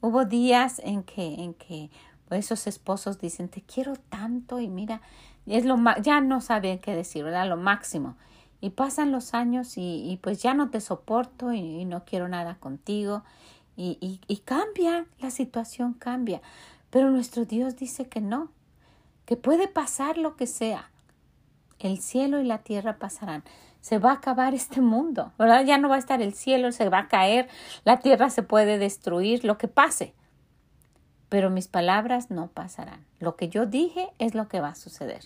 Hubo 0.00 0.24
días 0.24 0.80
en 0.84 1.02
que, 1.02 1.34
en 1.34 1.54
que 1.54 1.90
esos 2.30 2.66
esposos 2.66 3.20
dicen, 3.20 3.48
te 3.48 3.62
quiero 3.62 3.94
tanto 4.08 4.60
y 4.60 4.68
mira, 4.68 5.00
es 5.46 5.64
lo 5.64 5.76
ya 6.02 6.20
no 6.20 6.40
saben 6.40 6.78
qué 6.78 6.94
decir, 6.94 7.24
¿verdad? 7.24 7.48
Lo 7.48 7.56
máximo. 7.56 8.16
Y 8.60 8.70
pasan 8.70 9.10
los 9.10 9.34
años 9.34 9.74
y, 9.76 10.20
pues 10.22 10.40
ya 10.40 10.54
no 10.54 10.70
te 10.70 10.80
soporto 10.80 11.52
y, 11.52 11.84
no 11.84 12.04
quiero 12.04 12.28
nada 12.28 12.56
contigo. 12.60 13.24
Y, 13.76 14.42
cambia, 14.44 15.06
la 15.18 15.30
situación 15.30 15.94
cambia. 15.94 16.40
Pero 16.90 17.10
nuestro 17.10 17.44
Dios 17.44 17.76
dice 17.76 18.08
que 18.08 18.20
no, 18.20 18.50
que 19.24 19.36
puede 19.36 19.68
pasar 19.68 20.18
lo 20.18 20.36
que 20.36 20.46
sea. 20.46 20.90
El 21.78 21.98
cielo 21.98 22.40
y 22.40 22.44
la 22.44 22.58
tierra 22.58 22.98
pasarán. 22.98 23.44
Se 23.80 23.98
va 23.98 24.10
a 24.10 24.14
acabar 24.14 24.54
este 24.54 24.80
mundo, 24.80 25.32
¿verdad? 25.38 25.64
Ya 25.64 25.78
no 25.78 25.88
va 25.88 25.96
a 25.96 25.98
estar 25.98 26.22
el 26.22 26.34
cielo, 26.34 26.70
se 26.70 26.88
va 26.88 26.98
a 26.98 27.08
caer, 27.08 27.48
la 27.84 27.98
tierra 27.98 28.30
se 28.30 28.42
puede 28.42 28.78
destruir, 28.78 29.44
lo 29.44 29.58
que 29.58 29.68
pase. 29.68 30.14
Pero 31.28 31.50
mis 31.50 31.66
palabras 31.66 32.30
no 32.30 32.48
pasarán. 32.48 33.04
Lo 33.18 33.36
que 33.36 33.48
yo 33.48 33.66
dije 33.66 34.10
es 34.18 34.34
lo 34.34 34.48
que 34.48 34.60
va 34.60 34.68
a 34.68 34.74
suceder. 34.74 35.24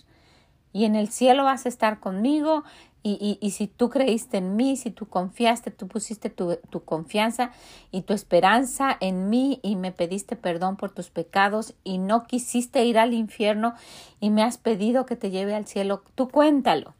Y 0.77 0.85
en 0.85 0.95
el 0.95 1.09
cielo 1.09 1.43
vas 1.43 1.65
a 1.65 1.69
estar 1.69 1.99
conmigo 1.99 2.63
y, 3.01 3.39
y, 3.41 3.51
si 3.51 3.65
tú 3.65 3.89
creíste 3.89 4.37
en 4.37 4.55
mí, 4.55 4.77
si 4.77 4.91
tú 4.91 5.07
confiaste, 5.07 5.71
tú 5.71 5.87
pusiste 5.87 6.29
tu, 6.29 6.57
tu, 6.69 6.83
confianza 6.83 7.51
y 7.89 8.03
tu 8.03 8.13
esperanza 8.13 8.95
en 8.99 9.27
mí 9.27 9.59
y 9.63 9.75
me 9.75 9.91
pediste 9.91 10.35
perdón 10.35 10.77
por 10.77 10.91
tus 10.91 11.09
pecados 11.09 11.73
y 11.83 11.97
no 11.97 12.25
quisiste 12.25 12.85
ir 12.85 12.99
al 12.99 13.15
infierno 13.15 13.73
y 14.19 14.29
me 14.29 14.43
has 14.43 14.59
pedido 14.59 15.07
que 15.07 15.15
te 15.15 15.31
lleve 15.31 15.55
al 15.55 15.65
cielo, 15.65 16.03
tú 16.13 16.29
cuéntalo. 16.29 16.93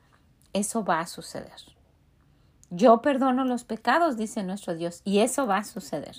eso 0.54 0.84
va 0.84 1.02
a 1.02 1.08
suceder. 1.08 1.62
Yo 2.72 3.04
perdono 3.04 3.46
los 3.46 3.64
pecados, 3.64 4.18
dice 4.18 4.42
nuestro 4.42 4.74
Dios, 4.74 5.02
y 5.04 5.20
eso 5.20 5.46
va 5.46 5.58
a 5.58 5.64
suceder. 5.64 6.16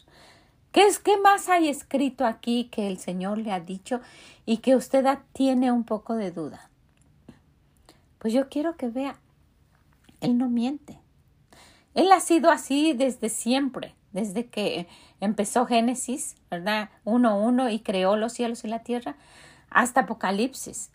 ¿Qué, 0.71 0.87
es, 0.87 1.01
¿Qué 1.01 1.19
más 1.19 1.49
hay 1.49 1.69
escrito 1.69 2.25
aquí 2.25 2.69
que 2.71 2.87
el 2.87 2.99
Señor 2.99 3.39
le 3.39 3.51
ha 3.51 3.59
dicho 3.59 4.01
y 4.47 4.59
que 4.59 4.77
usted 4.77 5.05
tiene 5.33 5.73
un 5.73 5.83
poco 5.83 6.15
de 6.15 6.31
duda? 6.31 6.68
Pues 8.19 8.33
yo 8.33 8.49
quiero 8.49 8.77
que 8.77 8.89
vea, 8.89 9.19
Él 10.21 10.39
no 10.39 10.49
miente. 10.49 11.01
Él 11.95 12.13
ha 12.13 12.21
sido 12.21 12.51
así 12.51 12.93
desde 12.93 13.29
siempre, 13.29 13.95
desde 14.13 14.47
que 14.47 14.87
empezó 15.21 15.67
Génesis, 15.67 16.37
¿verdad? 16.51 16.91
Uno, 17.05 17.41
uno 17.41 17.71
y 17.71 17.81
creó 17.81 18.17
los 18.17 18.33
cielos 18.33 18.65
y 18.65 18.69
la 18.69 18.81
tierra, 18.81 19.17
hasta 19.71 20.03
Apocalipsis. 20.03 20.91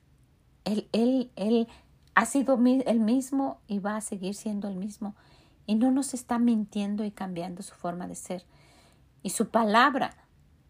Él, 0.65 0.87
él, 0.93 1.31
él 1.35 1.67
ha 2.15 2.25
sido 2.25 2.59
el 2.63 2.99
mismo 2.99 3.59
y 3.67 3.79
va 3.79 3.97
a 3.97 4.01
seguir 4.01 4.35
siendo 4.35 4.67
el 4.67 4.75
mismo 4.75 5.15
y 5.65 5.75
no 5.75 5.91
nos 5.91 6.13
está 6.13 6.39
mintiendo 6.39 7.03
y 7.03 7.11
cambiando 7.11 7.63
su 7.63 7.75
forma 7.75 8.07
de 8.07 8.15
ser. 8.15 8.45
Y 9.21 9.31
su 9.31 9.49
palabra 9.49 10.15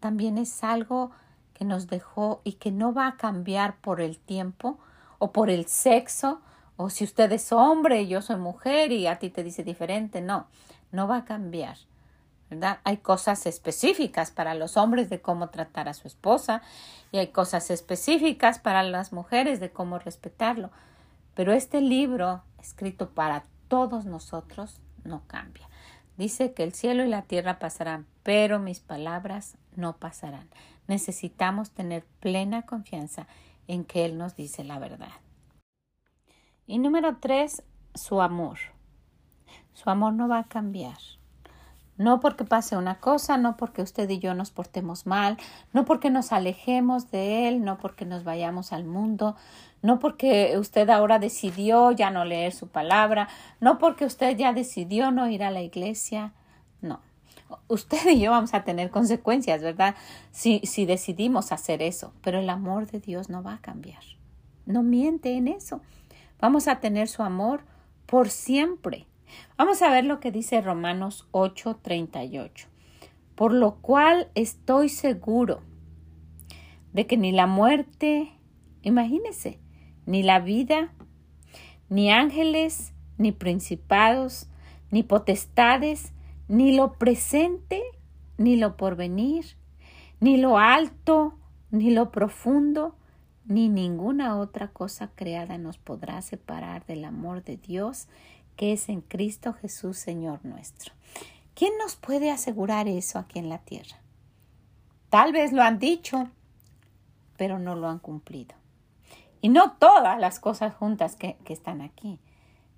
también 0.00 0.38
es 0.38 0.62
algo 0.62 1.10
que 1.52 1.64
nos 1.64 1.86
dejó 1.86 2.40
y 2.44 2.54
que 2.54 2.70
no 2.70 2.92
va 2.92 3.06
a 3.06 3.16
cambiar 3.16 3.76
por 3.80 4.00
el 4.00 4.18
tiempo 4.18 4.78
o 5.24 5.32
por 5.32 5.48
el 5.48 5.66
sexo 5.68 6.42
o 6.76 6.90
si 6.90 7.02
usted 7.02 7.32
es 7.32 7.50
hombre 7.50 8.02
y 8.02 8.08
yo 8.08 8.20
soy 8.20 8.36
mujer 8.36 8.92
y 8.92 9.06
a 9.06 9.18
ti 9.18 9.30
te 9.30 9.42
dice 9.42 9.64
diferente, 9.64 10.20
no, 10.20 10.48
no 10.92 11.08
va 11.08 11.18
a 11.18 11.24
cambiar. 11.24 11.78
¿verdad? 12.50 12.80
Hay 12.84 12.98
cosas 12.98 13.46
específicas 13.46 14.30
para 14.30 14.52
los 14.52 14.76
hombres 14.76 15.08
de 15.08 15.22
cómo 15.22 15.48
tratar 15.48 15.88
a 15.88 15.94
su 15.94 16.06
esposa 16.08 16.60
y 17.10 17.16
hay 17.16 17.28
cosas 17.28 17.70
específicas 17.70 18.58
para 18.58 18.82
las 18.82 19.14
mujeres 19.14 19.60
de 19.60 19.70
cómo 19.70 19.98
respetarlo. 19.98 20.70
Pero 21.34 21.54
este 21.54 21.80
libro, 21.80 22.42
escrito 22.60 23.08
para 23.08 23.44
todos 23.68 24.04
nosotros, 24.04 24.78
no 25.04 25.22
cambia. 25.26 25.66
Dice 26.18 26.52
que 26.52 26.64
el 26.64 26.74
cielo 26.74 27.02
y 27.02 27.08
la 27.08 27.22
tierra 27.22 27.58
pasarán, 27.58 28.04
pero 28.24 28.58
mis 28.58 28.80
palabras 28.80 29.56
no 29.74 29.96
pasarán. 29.96 30.50
Necesitamos 30.86 31.70
tener 31.70 32.04
plena 32.20 32.60
confianza 32.66 33.26
en 33.66 33.84
que 33.84 34.04
Él 34.04 34.18
nos 34.18 34.36
dice 34.36 34.64
la 34.64 34.78
verdad. 34.78 35.12
Y 36.66 36.78
número 36.78 37.16
tres, 37.20 37.62
su 37.94 38.20
amor. 38.22 38.58
Su 39.74 39.90
amor 39.90 40.14
no 40.14 40.28
va 40.28 40.38
a 40.38 40.48
cambiar. 40.48 40.98
No 41.96 42.18
porque 42.18 42.44
pase 42.44 42.76
una 42.76 42.98
cosa, 42.98 43.36
no 43.36 43.56
porque 43.56 43.82
usted 43.82 44.08
y 44.10 44.18
yo 44.18 44.34
nos 44.34 44.50
portemos 44.50 45.06
mal, 45.06 45.36
no 45.72 45.84
porque 45.84 46.10
nos 46.10 46.32
alejemos 46.32 47.10
de 47.12 47.46
Él, 47.46 47.62
no 47.62 47.78
porque 47.78 48.04
nos 48.04 48.24
vayamos 48.24 48.72
al 48.72 48.84
mundo, 48.84 49.36
no 49.80 50.00
porque 50.00 50.56
usted 50.58 50.90
ahora 50.90 51.20
decidió 51.20 51.92
ya 51.92 52.10
no 52.10 52.24
leer 52.24 52.52
su 52.52 52.66
palabra, 52.66 53.28
no 53.60 53.78
porque 53.78 54.06
usted 54.06 54.36
ya 54.36 54.52
decidió 54.52 55.12
no 55.12 55.28
ir 55.28 55.44
a 55.44 55.52
la 55.52 55.62
iglesia. 55.62 56.32
Usted 57.68 58.10
y 58.10 58.20
yo 58.20 58.30
vamos 58.30 58.54
a 58.54 58.64
tener 58.64 58.90
consecuencias, 58.90 59.62
¿verdad? 59.62 59.94
Si, 60.30 60.60
si 60.64 60.86
decidimos 60.86 61.52
hacer 61.52 61.82
eso, 61.82 62.12
pero 62.22 62.38
el 62.38 62.50
amor 62.50 62.86
de 62.90 63.00
Dios 63.00 63.28
no 63.28 63.42
va 63.42 63.54
a 63.54 63.60
cambiar. 63.60 64.02
No 64.66 64.82
miente 64.82 65.36
en 65.36 65.48
eso. 65.48 65.80
Vamos 66.40 66.68
a 66.68 66.80
tener 66.80 67.08
su 67.08 67.22
amor 67.22 67.64
por 68.06 68.30
siempre. 68.30 69.06
Vamos 69.56 69.82
a 69.82 69.90
ver 69.90 70.04
lo 70.04 70.20
que 70.20 70.30
dice 70.30 70.60
Romanos 70.60 71.26
8:38. 71.32 72.68
Por 73.34 73.52
lo 73.52 73.76
cual 73.76 74.28
estoy 74.34 74.88
seguro 74.88 75.62
de 76.92 77.06
que 77.06 77.16
ni 77.16 77.32
la 77.32 77.46
muerte, 77.46 78.32
imagínese, 78.82 79.58
ni 80.06 80.22
la 80.22 80.38
vida, 80.38 80.92
ni 81.88 82.10
ángeles, 82.10 82.92
ni 83.18 83.32
principados, 83.32 84.48
ni 84.90 85.02
potestades, 85.02 86.12
ni 86.48 86.76
lo 86.76 86.94
presente, 86.94 87.82
ni 88.38 88.56
lo 88.56 88.76
porvenir, 88.76 89.56
ni 90.20 90.36
lo 90.36 90.58
alto, 90.58 91.38
ni 91.70 91.90
lo 91.90 92.10
profundo, 92.10 92.96
ni 93.46 93.68
ninguna 93.68 94.38
otra 94.38 94.68
cosa 94.68 95.10
creada 95.14 95.58
nos 95.58 95.78
podrá 95.78 96.22
separar 96.22 96.86
del 96.86 97.04
amor 97.04 97.44
de 97.44 97.56
Dios 97.56 98.08
que 98.56 98.72
es 98.72 98.88
en 98.88 99.00
Cristo 99.00 99.52
Jesús, 99.52 99.98
Señor 99.98 100.44
nuestro. 100.44 100.92
¿Quién 101.54 101.72
nos 101.78 101.96
puede 101.96 102.30
asegurar 102.30 102.88
eso 102.88 103.18
aquí 103.18 103.38
en 103.38 103.48
la 103.48 103.58
tierra? 103.58 103.96
Tal 105.10 105.32
vez 105.32 105.52
lo 105.52 105.62
han 105.62 105.78
dicho, 105.78 106.28
pero 107.36 107.58
no 107.58 107.74
lo 107.74 107.88
han 107.88 107.98
cumplido. 107.98 108.54
Y 109.40 109.48
no 109.48 109.72
todas 109.72 110.18
las 110.18 110.40
cosas 110.40 110.74
juntas 110.74 111.16
que, 111.16 111.36
que 111.44 111.52
están 111.52 111.80
aquí, 111.80 112.18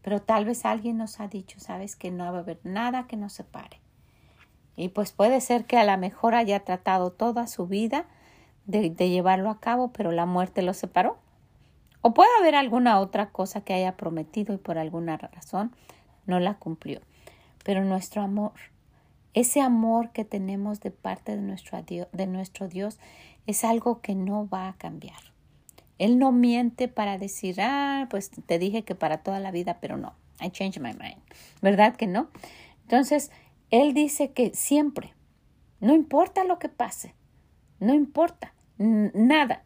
pero 0.07 0.23
tal 0.23 0.45
vez 0.45 0.65
alguien 0.65 0.99
nos 0.99 1.19
ha 1.19 1.27
dicho, 1.27 1.59
sabes 1.59 1.97
que 1.97 2.13
no 2.13 2.31
va 2.31 2.39
a 2.39 2.43
haber 2.43 2.61
nada 2.63 3.09
que 3.09 3.17
nos 3.17 3.33
separe. 3.33 3.81
Y 4.77 4.91
pues 4.91 5.11
puede 5.11 5.41
ser 5.41 5.65
que 5.65 5.79
a 5.79 5.85
lo 5.85 5.99
mejor 5.99 6.37
haya 6.37 6.61
tratado 6.61 7.11
toda 7.11 7.49
su 7.49 7.67
vida 7.67 8.05
de, 8.67 8.95
llevarlo 8.95 9.51
a 9.51 9.59
cabo, 9.59 9.93
pero 9.93 10.13
la 10.13 10.25
muerte 10.25 10.63
lo 10.63 10.75
separó. 10.75 11.19
O 12.03 12.15
puede 12.15 12.29
haber 12.39 12.55
alguna 12.55 13.01
otra 13.01 13.31
cosa 13.31 13.63
que 13.63 13.75
haya 13.75 13.97
prometido 13.97 14.55
y 14.55 14.59
por 14.59 14.79
alguna 14.79 15.17
razón 15.17 15.75
no 16.25 16.39
la 16.39 16.55
cumplió. 16.55 17.01
Pero 17.65 17.85
nuestro 17.85 18.23
amor, 18.23 18.53
ese 19.35 19.61
amor 19.61 20.13
que 20.13 20.25
tenemos 20.25 20.79
de 20.79 20.93
parte 20.93 21.35
de 21.35 21.43
nuestro, 21.43 21.83
de 21.83 22.27
nuestro 22.29 22.69
Dios, 22.69 23.01
es 23.49 23.65
algo 23.65 24.01
que 24.03 24.15
no 24.15 24.49
va 24.49 24.69
a 24.69 24.75
cambiar. 24.75 25.36
Él 25.99 26.19
no 26.19 26.33
miente 26.33 26.89
para 26.89 27.19
decir, 27.19 27.61
ah, 27.61 28.07
pues 28.11 28.31
te 28.31 28.59
dije 28.59 28.83
que 28.83 28.95
para 28.95 29.19
toda 29.19 29.41
la 29.41 29.51
vida, 29.51 29.79
pero 29.81 29.97
no, 29.97 30.15
I 30.41 30.51
changed 30.51 30.83
my 30.83 30.93
mind. 30.93 31.23
¿Verdad 31.63 31.97
que 31.97 32.07
no? 32.07 32.29
Entonces, 32.83 33.31
Él 33.71 33.95
dice 33.95 34.33
que 34.33 34.55
siempre, 34.55 35.15
no 35.81 35.95
importa 35.95 36.45
lo 36.45 36.59
que 36.59 36.69
pase, 36.69 37.15
no 37.81 37.95
importa, 37.95 38.53
nada, 38.79 39.63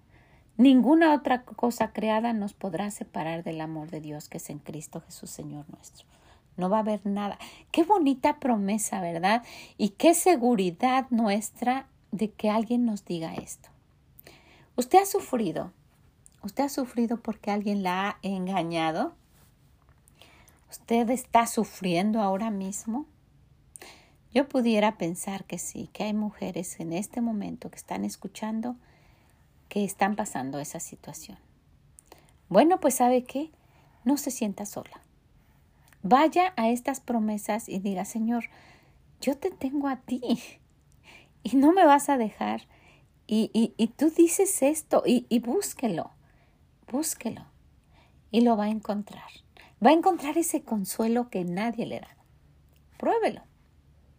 Ninguna 0.60 1.14
otra 1.14 1.42
cosa 1.44 1.90
creada 1.90 2.34
nos 2.34 2.52
podrá 2.52 2.90
separar 2.90 3.44
del 3.44 3.62
amor 3.62 3.88
de 3.88 4.02
Dios 4.02 4.28
que 4.28 4.36
es 4.36 4.50
en 4.50 4.58
Cristo 4.58 5.00
Jesús, 5.00 5.30
Señor 5.30 5.64
nuestro. 5.70 6.04
No 6.58 6.68
va 6.68 6.76
a 6.76 6.80
haber 6.80 7.00
nada. 7.06 7.38
Qué 7.72 7.82
bonita 7.82 8.38
promesa, 8.38 9.00
¿verdad? 9.00 9.42
Y 9.78 9.88
qué 9.90 10.12
seguridad 10.12 11.06
nuestra 11.08 11.86
de 12.12 12.30
que 12.30 12.50
alguien 12.50 12.84
nos 12.84 13.06
diga 13.06 13.32
esto. 13.36 13.70
Usted 14.76 14.98
ha 14.98 15.06
sufrido. 15.06 15.72
Usted 16.42 16.64
ha 16.64 16.68
sufrido 16.68 17.18
porque 17.18 17.50
alguien 17.50 17.82
la 17.82 18.08
ha 18.08 18.18
engañado. 18.22 19.14
Usted 20.70 21.10
está 21.10 21.46
sufriendo 21.46 22.20
ahora 22.20 22.50
mismo. 22.50 23.06
Yo 24.32 24.48
pudiera 24.48 24.96
pensar 24.96 25.44
que 25.44 25.58
sí, 25.58 25.90
que 25.92 26.04
hay 26.04 26.14
mujeres 26.14 26.78
en 26.80 26.92
este 26.92 27.20
momento 27.20 27.70
que 27.70 27.76
están 27.76 28.04
escuchando 28.04 28.76
que 29.70 29.84
están 29.84 30.16
pasando 30.16 30.58
esa 30.58 30.80
situación. 30.80 31.38
Bueno, 32.50 32.80
pues 32.80 32.96
sabe 32.96 33.24
qué, 33.24 33.50
no 34.04 34.18
se 34.18 34.30
sienta 34.30 34.66
sola. 34.66 35.00
Vaya 36.02 36.52
a 36.56 36.68
estas 36.68 37.00
promesas 37.00 37.68
y 37.68 37.78
diga, 37.78 38.04
Señor, 38.04 38.44
yo 39.20 39.38
te 39.38 39.50
tengo 39.50 39.88
a 39.88 39.96
ti 40.00 40.20
y 41.44 41.56
no 41.56 41.72
me 41.72 41.86
vas 41.86 42.08
a 42.08 42.18
dejar. 42.18 42.66
Y, 43.26 43.50
y, 43.54 43.74
y 43.76 43.86
tú 43.86 44.10
dices 44.10 44.60
esto 44.62 45.04
y, 45.06 45.24
y 45.28 45.38
búsquelo, 45.38 46.10
búsquelo 46.90 47.46
y 48.30 48.40
lo 48.42 48.56
va 48.56 48.64
a 48.64 48.70
encontrar. 48.70 49.30
Va 49.84 49.90
a 49.90 49.94
encontrar 49.94 50.36
ese 50.36 50.62
consuelo 50.62 51.30
que 51.30 51.44
nadie 51.44 51.86
le 51.86 52.00
da. 52.00 52.16
Pruébelo, 52.98 53.42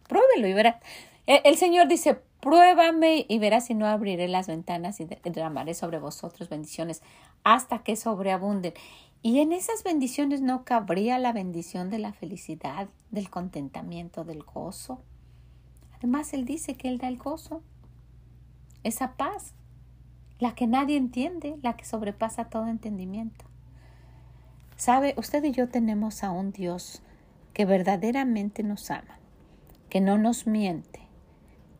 pruébelo 0.08 0.48
y 0.48 0.54
verá. 0.54 0.80
El, 1.28 1.42
el 1.44 1.58
Señor 1.58 1.88
dice, 1.88 2.22
Pruébame 2.42 3.28
y 3.30 3.38
verás 3.38 3.68
si 3.68 3.76
no 3.76 3.86
abriré 3.86 4.28
las 4.28 4.48
ventanas 4.48 5.00
y 5.00 5.06
derramaré 5.06 5.76
sobre 5.76 6.00
vosotros 6.00 6.50
bendiciones 6.50 7.04
hasta 7.44 7.84
que 7.84 7.96
sobreabunden. 7.96 8.74
Y 9.22 9.42
en 9.42 9.52
esas 9.52 9.84
bendiciones 9.84 10.42
no 10.42 10.66
cabría 10.66 11.20
la 11.20 11.34
bendición 11.34 11.92
de 11.92 12.00
la 12.00 12.14
felicidad, 12.14 12.90
del 13.12 13.30
contentamiento, 13.30 14.24
del 14.24 14.42
gozo. 14.42 15.04
Además, 15.94 16.34
Él 16.34 16.46
dice 16.46 16.74
que 16.74 16.88
Él 16.88 16.98
da 16.98 17.08
el 17.08 17.20
gozo, 17.20 17.62
esa 18.84 19.16
paz, 19.18 19.54
la 20.41 20.56
que 20.56 20.65
nadie 20.65 20.97
entiende, 20.97 21.60
la 21.62 21.77
que 21.77 21.86
sobrepasa 21.86 22.45
todo 22.45 22.65
entendimiento. 22.67 23.45
Sabe, 24.75 25.13
usted 25.15 25.43
y 25.43 25.51
yo 25.51 25.69
tenemos 25.69 26.23
a 26.23 26.32
un 26.32 26.51
Dios 26.51 27.04
que 27.54 27.65
verdaderamente 27.65 28.63
nos 28.63 28.89
ama, 28.89 29.19
que 29.88 30.01
no 30.01 30.17
nos 30.17 30.47
miente 30.47 31.01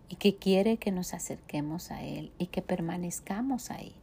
y 0.10 0.18
que 0.18 0.36
quiere 0.36 0.78
que 0.78 0.92
nos 0.92 1.16
acerquemos 1.16 1.90
a 1.90 2.04
Él 2.04 2.32
y 2.38 2.48
que 2.48 2.62
permanezcamos 2.62 3.72
ahí, 3.72 3.96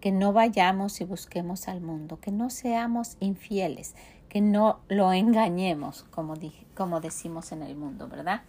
que 0.00 0.10
no 0.10 0.32
vayamos 0.32 1.02
y 1.02 1.04
busquemos 1.04 1.68
al 1.68 1.82
mundo, 1.82 2.18
que 2.18 2.32
no 2.32 2.48
seamos 2.48 3.18
infieles, 3.20 3.94
que 4.30 4.40
no 4.40 4.80
lo 4.88 5.12
engañemos, 5.12 6.04
como, 6.04 6.36
dije, 6.36 6.64
como 6.74 7.02
decimos 7.02 7.52
en 7.52 7.62
el 7.62 7.76
mundo, 7.76 8.08
¿verdad? 8.08 8.40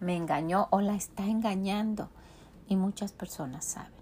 Me 0.00 0.16
engañó 0.16 0.68
o 0.70 0.80
la 0.80 0.94
está 0.94 1.26
engañando 1.26 2.08
y 2.66 2.76
muchas 2.76 3.12
personas 3.12 3.66
saben. 3.66 3.95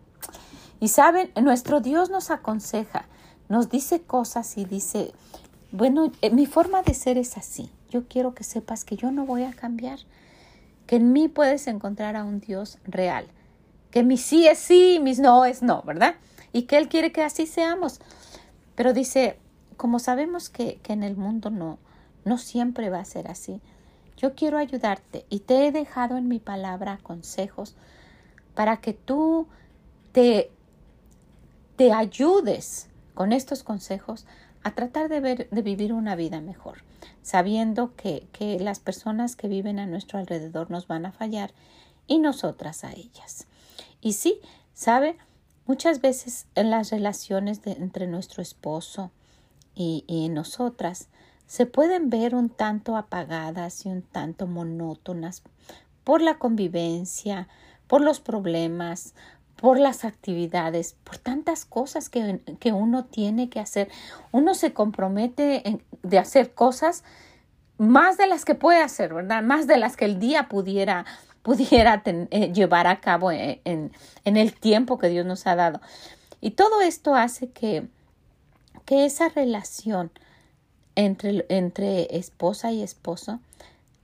Y 0.81 0.89
saben, 0.89 1.31
nuestro 1.41 1.81
Dios 1.81 2.11
nos 2.11 2.31
aconseja, 2.31 3.07
nos 3.49 3.71
dice 3.71 4.03
cosas 4.03 4.57
y 4.59 4.65
dice, 4.65 5.13
bueno, 5.73 6.13
eh, 6.23 6.31
mi 6.31 6.47
forma 6.47 6.83
de 6.83 6.95
ser 6.95 7.19
es 7.19 7.37
así. 7.37 7.71
Yo 7.91 8.07
quiero 8.09 8.35
que 8.35 8.45
sepas 8.45 8.85
que 8.85 8.97
yo 8.97 9.11
no 9.11 9.27
voy 9.27 9.45
a 9.45 9.53
cambiar, 9.53 9.99
que 10.87 10.97
en 10.97 11.13
mí 11.13 11.29
puedes 11.29 11.67
encontrar 11.67 12.17
a 12.17 12.25
un 12.25 12.41
Dios 12.41 12.79
real, 12.85 13.27
que 13.91 14.03
mi 14.03 14.17
sí 14.17 14.47
es 14.47 14.59
sí, 14.59 14.99
mis 15.03 15.21
no 15.21 15.45
es 15.45 15.63
no, 15.63 15.83
¿verdad? 15.83 16.17
Y 16.53 16.63
que 16.63 16.77
Él 16.77 16.89
quiere 16.89 17.13
que 17.13 17.23
así 17.23 17.47
seamos. 17.47 18.01
Pero 18.75 18.93
dice, 18.93 19.39
como 19.77 19.99
sabemos 19.99 20.51
que, 20.51 20.81
que 20.83 20.93
en 20.93 21.03
el 21.03 21.17
mundo 21.17 21.51
no, 21.51 21.79
no 22.25 22.39
siempre 22.39 22.91
va 22.91 22.99
a 22.99 23.05
ser 23.05 23.29
así, 23.31 23.61
yo 24.17 24.35
quiero 24.35 24.59
ayudarte 24.59 25.25
y 25.29 25.41
te 25.41 25.67
he 25.67 25.73
dejado 25.73 26.17
en 26.17 26.29
mi 26.29 26.39
palabra 26.39 26.99
consejos 27.03 27.75
para 28.55 28.77
que 28.79 28.93
tú 28.93 29.49
te, 30.13 30.51
te 31.77 31.93
ayudes 31.93 32.89
con 33.15 33.33
estos 33.33 33.63
consejos 33.63 34.27
a 34.63 34.75
tratar 34.75 35.09
de, 35.09 35.21
ver, 35.21 35.49
de 35.51 35.63
vivir 35.63 35.93
una 35.93 36.17
vida 36.17 36.41
mejor, 36.41 36.79
sabiendo 37.23 37.95
que, 37.95 38.27
que 38.33 38.59
las 38.59 38.81
personas 38.81 39.37
que 39.37 39.49
viven 39.49 39.79
a 39.79 39.87
nuestro 39.87 40.19
alrededor 40.19 40.71
nos 40.71 40.89
van 40.89 41.07
a 41.07 41.13
fallar 41.13 41.53
y 42.07 42.19
nosotras 42.19 42.85
a 42.85 42.93
ellas. 42.93 43.47
Y 44.01 44.15
sí, 44.15 44.41
¿sabe? 44.73 45.17
Muchas 45.67 46.01
veces 46.01 46.47
en 46.55 46.71
las 46.71 46.91
relaciones 46.91 47.63
de, 47.63 47.73
entre 47.73 48.07
nuestro 48.07 48.43
esposo 48.43 49.11
y, 49.75 50.05
y 50.07 50.29
nosotras 50.29 51.09
se 51.47 51.67
pueden 51.67 52.09
ver 52.09 52.35
un 52.35 52.49
tanto 52.49 52.97
apagadas 52.97 53.85
y 53.85 53.91
un 53.91 54.03
tanto 54.03 54.47
monótonas 54.47 55.43
por 56.05 56.23
la 56.23 56.39
convivencia, 56.39 57.49
por 57.87 58.01
los 58.01 58.21
problemas, 58.21 59.15
por 59.65 59.81
las 59.81 60.05
actividades, 60.05 60.95
por 61.05 61.17
tantas 61.17 61.65
cosas 61.65 62.11
que, 62.11 62.39
que 62.61 62.73
uno 62.75 63.07
tiene 63.07 63.49
que 63.49 63.61
hacer. 63.61 63.89
Uno 64.31 64.53
se 64.53 64.75
compromete 64.75 65.81
de 66.03 66.19
hacer 66.19 66.53
cosas 66.53 67.03
más 67.79 68.19
de 68.19 68.27
las 68.27 68.45
que 68.45 68.55
puede 68.55 68.83
hacer, 68.83 69.15
¿verdad? 69.15 69.43
Más 69.43 69.67
de 69.67 69.79
las 69.79 69.97
que 69.97 70.05
el 70.05 70.21
día 70.21 70.51
pudiera, 70.51 71.07
pudiera 71.43 72.03
eh, 72.05 72.53
llevar 72.53 72.87
a 72.87 73.01
cabo 73.01 73.33
en, 73.33 73.59
en, 73.65 73.93
en, 74.27 74.37
el 74.37 74.53
tiempo 74.53 74.99
que 74.99 75.09
Dios 75.09 75.25
nos 75.25 75.47
ha 75.47 75.57
dado. 75.57 75.81
Y 76.43 76.51
todo 76.51 76.83
esto 76.83 77.15
hace 77.15 77.49
que, 77.49 77.89
que 78.85 79.07
esa 79.07 79.31
relación 79.31 80.11
entre, 80.95 81.47
entre 81.49 82.19
esposa 82.19 82.71
y 82.71 82.83
esposo 82.83 83.41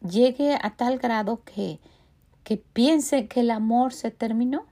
llegue 0.01 0.59
a 0.59 0.71
tal 0.71 0.97
grado 0.99 1.43
que, 1.45 1.81
que 2.45 2.57
piense 2.57 3.27
que 3.27 3.41
el 3.41 3.51
amor 3.51 3.93
se 3.93 4.11
terminó. 4.11 4.70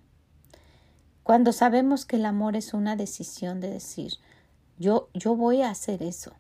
Cuando 1.29 1.53
sabemos 1.53 2.07
que 2.07 2.17
el 2.17 2.25
amor 2.25 2.57
es 2.57 2.73
una 2.73 2.97
decisión 2.97 3.61
de 3.61 3.69
decir, 3.69 4.15
yo, 4.79 5.11
yo 5.13 5.37
voy 5.37 5.61
a 5.61 5.69
hacer 5.69 6.03
eso. 6.03 6.33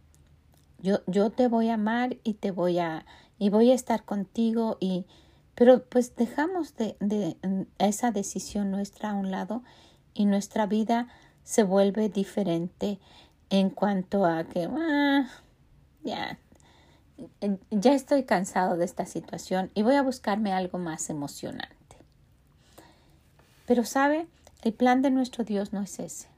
Yo, 0.78 1.00
yo 1.06 1.28
te 1.28 1.46
voy 1.46 1.68
a 1.68 1.74
amar 1.74 2.16
y 2.24 2.32
te 2.32 2.52
voy 2.52 2.78
a, 2.78 3.04
y 3.38 3.50
voy 3.50 3.70
a 3.70 3.74
estar 3.74 4.06
contigo 4.06 4.78
y, 4.80 5.04
pero 5.54 5.84
pues 5.84 6.16
dejamos 6.16 6.74
de, 6.76 6.96
de 7.00 7.36
esa 7.76 8.12
decisión 8.12 8.70
nuestra 8.70 9.10
a 9.10 9.12
un 9.14 9.30
lado 9.30 9.62
y 10.14 10.24
nuestra 10.24 10.64
vida 10.64 11.08
se 11.44 11.64
vuelve 11.64 12.08
diferente 12.08 12.98
en 13.50 13.68
cuanto 13.68 14.24
a 14.24 14.44
que, 14.44 14.70
ah, 14.72 15.28
ya, 16.02 16.38
ya 17.70 17.92
estoy 17.92 18.22
cansado 18.24 18.78
de 18.78 18.86
esta 18.86 19.04
situación 19.04 19.70
y 19.74 19.82
voy 19.82 19.96
a 19.96 20.02
buscarme 20.02 20.54
algo 20.54 20.78
más 20.78 21.10
emocionante. 21.10 21.76
Pero 23.66 23.84
sabe, 23.84 24.26
el 24.62 24.72
plan 24.72 25.02
de 25.02 25.10
nuestro 25.10 25.44
Dios 25.44 25.72
no 25.72 25.82
es 25.82 25.98
ese. 25.98 26.28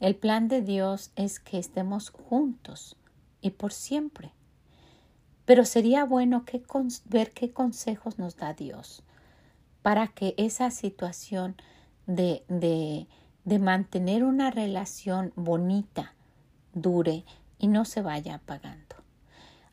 El 0.00 0.16
plan 0.16 0.48
de 0.48 0.62
Dios 0.62 1.10
es 1.16 1.40
que 1.40 1.58
estemos 1.58 2.10
juntos 2.10 2.96
y 3.40 3.50
por 3.50 3.72
siempre. 3.72 4.32
Pero 5.44 5.64
sería 5.64 6.04
bueno 6.04 6.44
ver 7.06 7.32
qué 7.32 7.52
consejos 7.52 8.18
nos 8.18 8.36
da 8.36 8.54
Dios 8.54 9.02
para 9.82 10.08
que 10.08 10.34
esa 10.38 10.70
situación 10.70 11.56
de, 12.06 12.44
de, 12.48 13.06
de 13.44 13.58
mantener 13.58 14.24
una 14.24 14.50
relación 14.50 15.32
bonita 15.36 16.14
dure 16.72 17.24
y 17.58 17.66
no 17.66 17.84
se 17.84 18.00
vaya 18.00 18.36
apagando. 18.36 18.96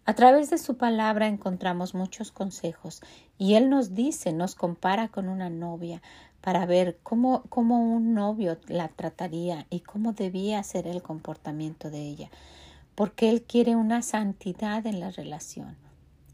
A 0.04 0.14
través 0.16 0.50
de 0.50 0.58
su 0.58 0.78
palabra 0.78 1.28
encontramos 1.28 1.94
muchos 1.94 2.32
consejos 2.32 3.02
y 3.38 3.54
Él 3.54 3.70
nos 3.70 3.94
dice, 3.94 4.34
nos 4.34 4.56
compara 4.56 5.08
con 5.08 5.30
una 5.30 5.50
novia 5.50 6.02
para 6.42 6.66
ver 6.66 7.00
cómo, 7.04 7.44
cómo 7.50 7.80
un 7.80 8.14
novio 8.14 8.58
la 8.68 8.90
trataría 8.90 9.68
y 9.70 9.82
cómo 9.82 10.14
debía 10.14 10.62
ser 10.64 10.88
el 10.88 11.02
comportamiento 11.02 11.90
de 11.90 12.02
ella, 12.02 12.30
porque 12.96 13.30
Él 13.30 13.44
quiere 13.44 13.76
una 13.76 14.02
santidad 14.02 14.86
en 14.86 15.00
la 15.00 15.12
relación. 15.12 15.78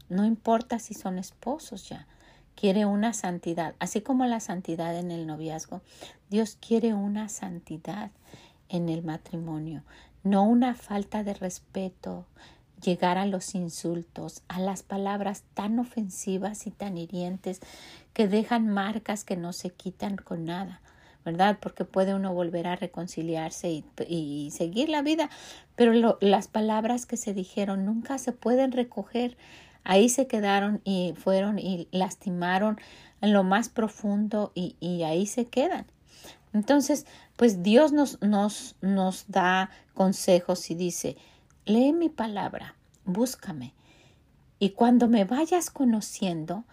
No 0.08 0.24
importa 0.24 0.78
si 0.78 0.94
son 0.94 1.18
esposos 1.18 1.88
ya, 1.88 2.06
quiere 2.54 2.86
una 2.86 3.12
santidad, 3.12 3.74
así 3.78 4.00
como 4.00 4.24
la 4.26 4.40
santidad 4.40 4.96
en 4.98 5.10
el 5.10 5.26
noviazgo, 5.26 5.82
Dios 6.30 6.56
quiere 6.60 6.94
una 6.94 7.28
santidad 7.28 8.10
en 8.68 8.88
el 8.88 9.02
matrimonio. 9.02 9.84
No 10.24 10.42
una 10.44 10.74
falta 10.74 11.22
de 11.22 11.34
respeto, 11.34 12.26
llegar 12.82 13.18
a 13.18 13.26
los 13.26 13.54
insultos, 13.54 14.42
a 14.48 14.60
las 14.60 14.82
palabras 14.82 15.44
tan 15.54 15.78
ofensivas 15.78 16.66
y 16.66 16.70
tan 16.70 16.96
hirientes 16.96 17.60
que 18.12 18.28
dejan 18.28 18.68
marcas 18.68 19.24
que 19.24 19.36
no 19.36 19.52
se 19.52 19.70
quitan 19.70 20.16
con 20.16 20.44
nada, 20.44 20.80
¿verdad? 21.24 21.58
Porque 21.60 21.84
puede 21.84 22.14
uno 22.14 22.32
volver 22.32 22.66
a 22.66 22.76
reconciliarse 22.76 23.84
y, 24.08 24.50
seguir 24.52 24.88
la 24.88 25.02
vida, 25.02 25.30
pero 25.76 26.18
las 26.20 26.48
palabras 26.48 27.06
que 27.06 27.16
se 27.16 27.34
dijeron 27.34 27.84
nunca 27.84 28.18
se 28.18 28.32
pueden 28.32 28.72
recoger. 28.72 29.36
Ahí 29.84 30.08
se 30.08 30.26
quedaron 30.26 30.80
y 30.84 31.14
fueron 31.16 31.58
y 31.58 31.88
lastimaron 31.92 32.78
en 33.20 33.32
lo 33.32 33.42
más 33.42 33.68
profundo 33.68 34.52
y, 34.54 34.76
y 34.80 35.02
ahí 35.02 35.26
se 35.26 35.46
quedan. 35.46 35.86
Entonces, 36.52 37.06
pues 37.36 37.62
Dios 37.62 37.92
nos, 37.92 38.20
nos, 38.22 38.76
nos 38.80 39.26
da 39.28 39.70
consejos 39.94 40.70
y 40.70 40.74
dice, 40.74 41.16
lee 41.68 41.92
mi 41.92 42.08
palabra, 42.08 42.74
búscame. 43.04 43.74
Y 44.58 44.70
cuando 44.70 45.06
me 45.06 45.24
vayas 45.24 45.70
conociendo 45.70 46.64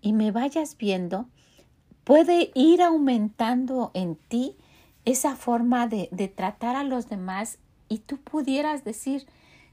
y 0.00 0.12
me 0.12 0.30
vayas 0.30 0.76
viendo, 0.76 1.26
puede 2.04 2.52
ir 2.54 2.82
aumentando 2.82 3.90
en 3.94 4.16
ti 4.16 4.56
esa 5.04 5.34
forma 5.34 5.88
de, 5.88 6.08
de 6.12 6.28
tratar 6.28 6.76
a 6.76 6.84
los 6.84 7.08
demás 7.08 7.58
y 7.88 7.98
tú 7.98 8.18
pudieras 8.18 8.84
decir, 8.84 9.26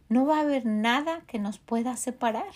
no 0.10 0.25
va 0.25 0.38
a 0.38 0.41
haber 0.41 0.65
nada 0.65 1.21
que 1.27 1.39
nos 1.39 1.60
pueda 1.60 1.95
separar. 1.97 2.53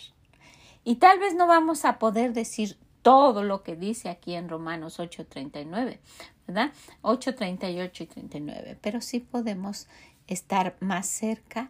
Y 0.84 0.95
tal 0.95 1.19
vez 1.19 1.36
no 1.36 1.47
vamos 1.47 1.86
a 1.86 1.99
poder 1.99 2.34
decir 2.34 2.78
todo 3.01 3.43
lo 3.43 3.62
que 3.62 3.75
dice 3.75 4.10
aquí 4.10 4.34
en 4.34 4.49
Romanos 4.49 4.99
8:39, 4.99 5.99
¿verdad? 6.47 6.71
8, 7.01 7.36
38 7.36 8.04
y 8.04 8.08
39, 8.08 8.78
pero 8.82 8.99
sí 8.99 9.19
podemos 9.19 9.88
estar 10.28 10.75
más 10.80 11.08
cerca 11.08 11.69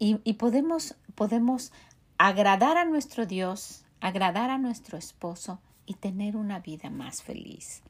y, 0.00 0.32
podemos, 0.34 0.96
podemos 1.14 1.72
agradar 2.18 2.78
a 2.78 2.84
nuestro 2.84 3.26
Dios, 3.26 3.84
agradar 4.00 4.50
a 4.50 4.58
nuestro 4.58 4.98
esposo 4.98 5.60
y 5.86 5.94
tener 5.94 6.36
una 6.36 6.58
vida 6.58 6.88
más 6.90 7.22
feliz. 7.22 7.82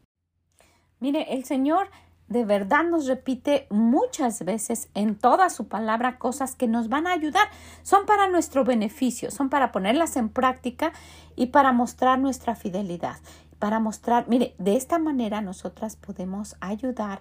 Mire, 0.98 1.32
el 1.32 1.44
Señor 1.44 1.88
de 2.26 2.44
verdad 2.44 2.84
nos 2.84 3.06
repite 3.06 3.66
muchas 3.70 4.44
veces 4.44 4.88
en 4.94 5.16
toda 5.16 5.50
su 5.50 5.68
palabra 5.68 6.18
cosas 6.18 6.54
que 6.54 6.68
nos 6.68 6.88
van 6.88 7.06
a 7.06 7.12
ayudar, 7.12 7.48
son 7.82 8.06
para 8.06 8.28
nuestro 8.28 8.64
beneficio, 8.64 9.30
son 9.30 9.48
para 9.48 9.72
ponerlas 9.72 10.16
en 10.16 10.28
práctica 10.28 10.92
y 11.36 11.46
para 11.46 11.72
mostrar 11.72 12.18
nuestra 12.18 12.54
fidelidad 12.54 13.16
para 13.60 13.78
mostrar, 13.78 14.26
mire, 14.26 14.54
de 14.58 14.74
esta 14.74 14.98
manera 14.98 15.42
nosotras 15.42 15.94
podemos 15.94 16.56
ayudar 16.60 17.20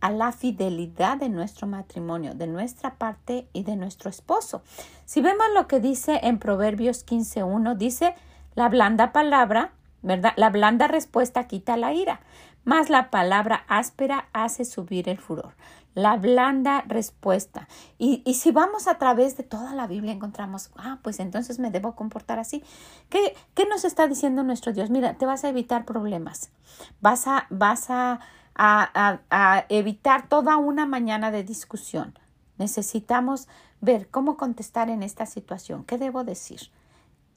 a 0.00 0.10
la 0.10 0.32
fidelidad 0.32 1.18
de 1.18 1.28
nuestro 1.28 1.66
matrimonio, 1.66 2.34
de 2.34 2.46
nuestra 2.46 2.94
parte 2.94 3.48
y 3.52 3.62
de 3.62 3.76
nuestro 3.76 4.10
esposo. 4.10 4.62
Si 5.04 5.20
vemos 5.20 5.46
lo 5.54 5.66
que 5.66 5.80
dice 5.80 6.20
en 6.22 6.38
Proverbios 6.38 7.06
15.1, 7.06 7.76
dice, 7.76 8.14
la 8.54 8.68
blanda 8.68 9.12
palabra, 9.12 9.72
¿verdad? 10.02 10.32
La 10.36 10.50
blanda 10.50 10.88
respuesta 10.88 11.46
quita 11.46 11.76
la 11.76 11.92
ira, 11.92 12.20
más 12.64 12.90
la 12.90 13.10
palabra 13.10 13.64
áspera 13.68 14.28
hace 14.32 14.64
subir 14.64 15.08
el 15.08 15.18
furor 15.18 15.54
la 15.98 16.16
blanda 16.16 16.84
respuesta. 16.86 17.66
Y, 17.98 18.22
y, 18.24 18.34
si 18.34 18.52
vamos 18.52 18.86
a 18.86 18.98
través 18.98 19.36
de 19.36 19.42
toda 19.42 19.74
la 19.74 19.88
Biblia 19.88 20.12
encontramos, 20.12 20.70
ah, 20.76 20.98
pues 21.02 21.18
entonces 21.18 21.58
me 21.58 21.72
debo 21.72 21.96
comportar 21.96 22.38
así. 22.38 22.62
¿Qué, 23.08 23.34
qué 23.54 23.66
nos 23.66 23.84
está 23.84 24.06
diciendo 24.06 24.44
nuestro 24.44 24.72
Dios? 24.72 24.90
Mira, 24.90 25.14
te 25.14 25.26
vas 25.26 25.42
a 25.42 25.48
evitar 25.48 25.84
problemas. 25.84 26.52
Vas 27.00 27.26
a, 27.26 27.46
vas 27.50 27.90
a, 27.90 28.20
a, 28.58 29.64
evitar 29.68 30.28
toda 30.28 30.56
una 30.56 30.84
mañana 30.84 31.30
de 31.30 31.44
discusión. 31.44 32.18
Necesitamos 32.58 33.48
ver 33.80 34.08
cómo 34.08 34.36
contestar 34.36 34.90
en 34.90 35.02
esta 35.02 35.26
situación. 35.26 35.84
¿Qué 35.84 35.96
debo 35.96 36.24
decir? 36.24 36.70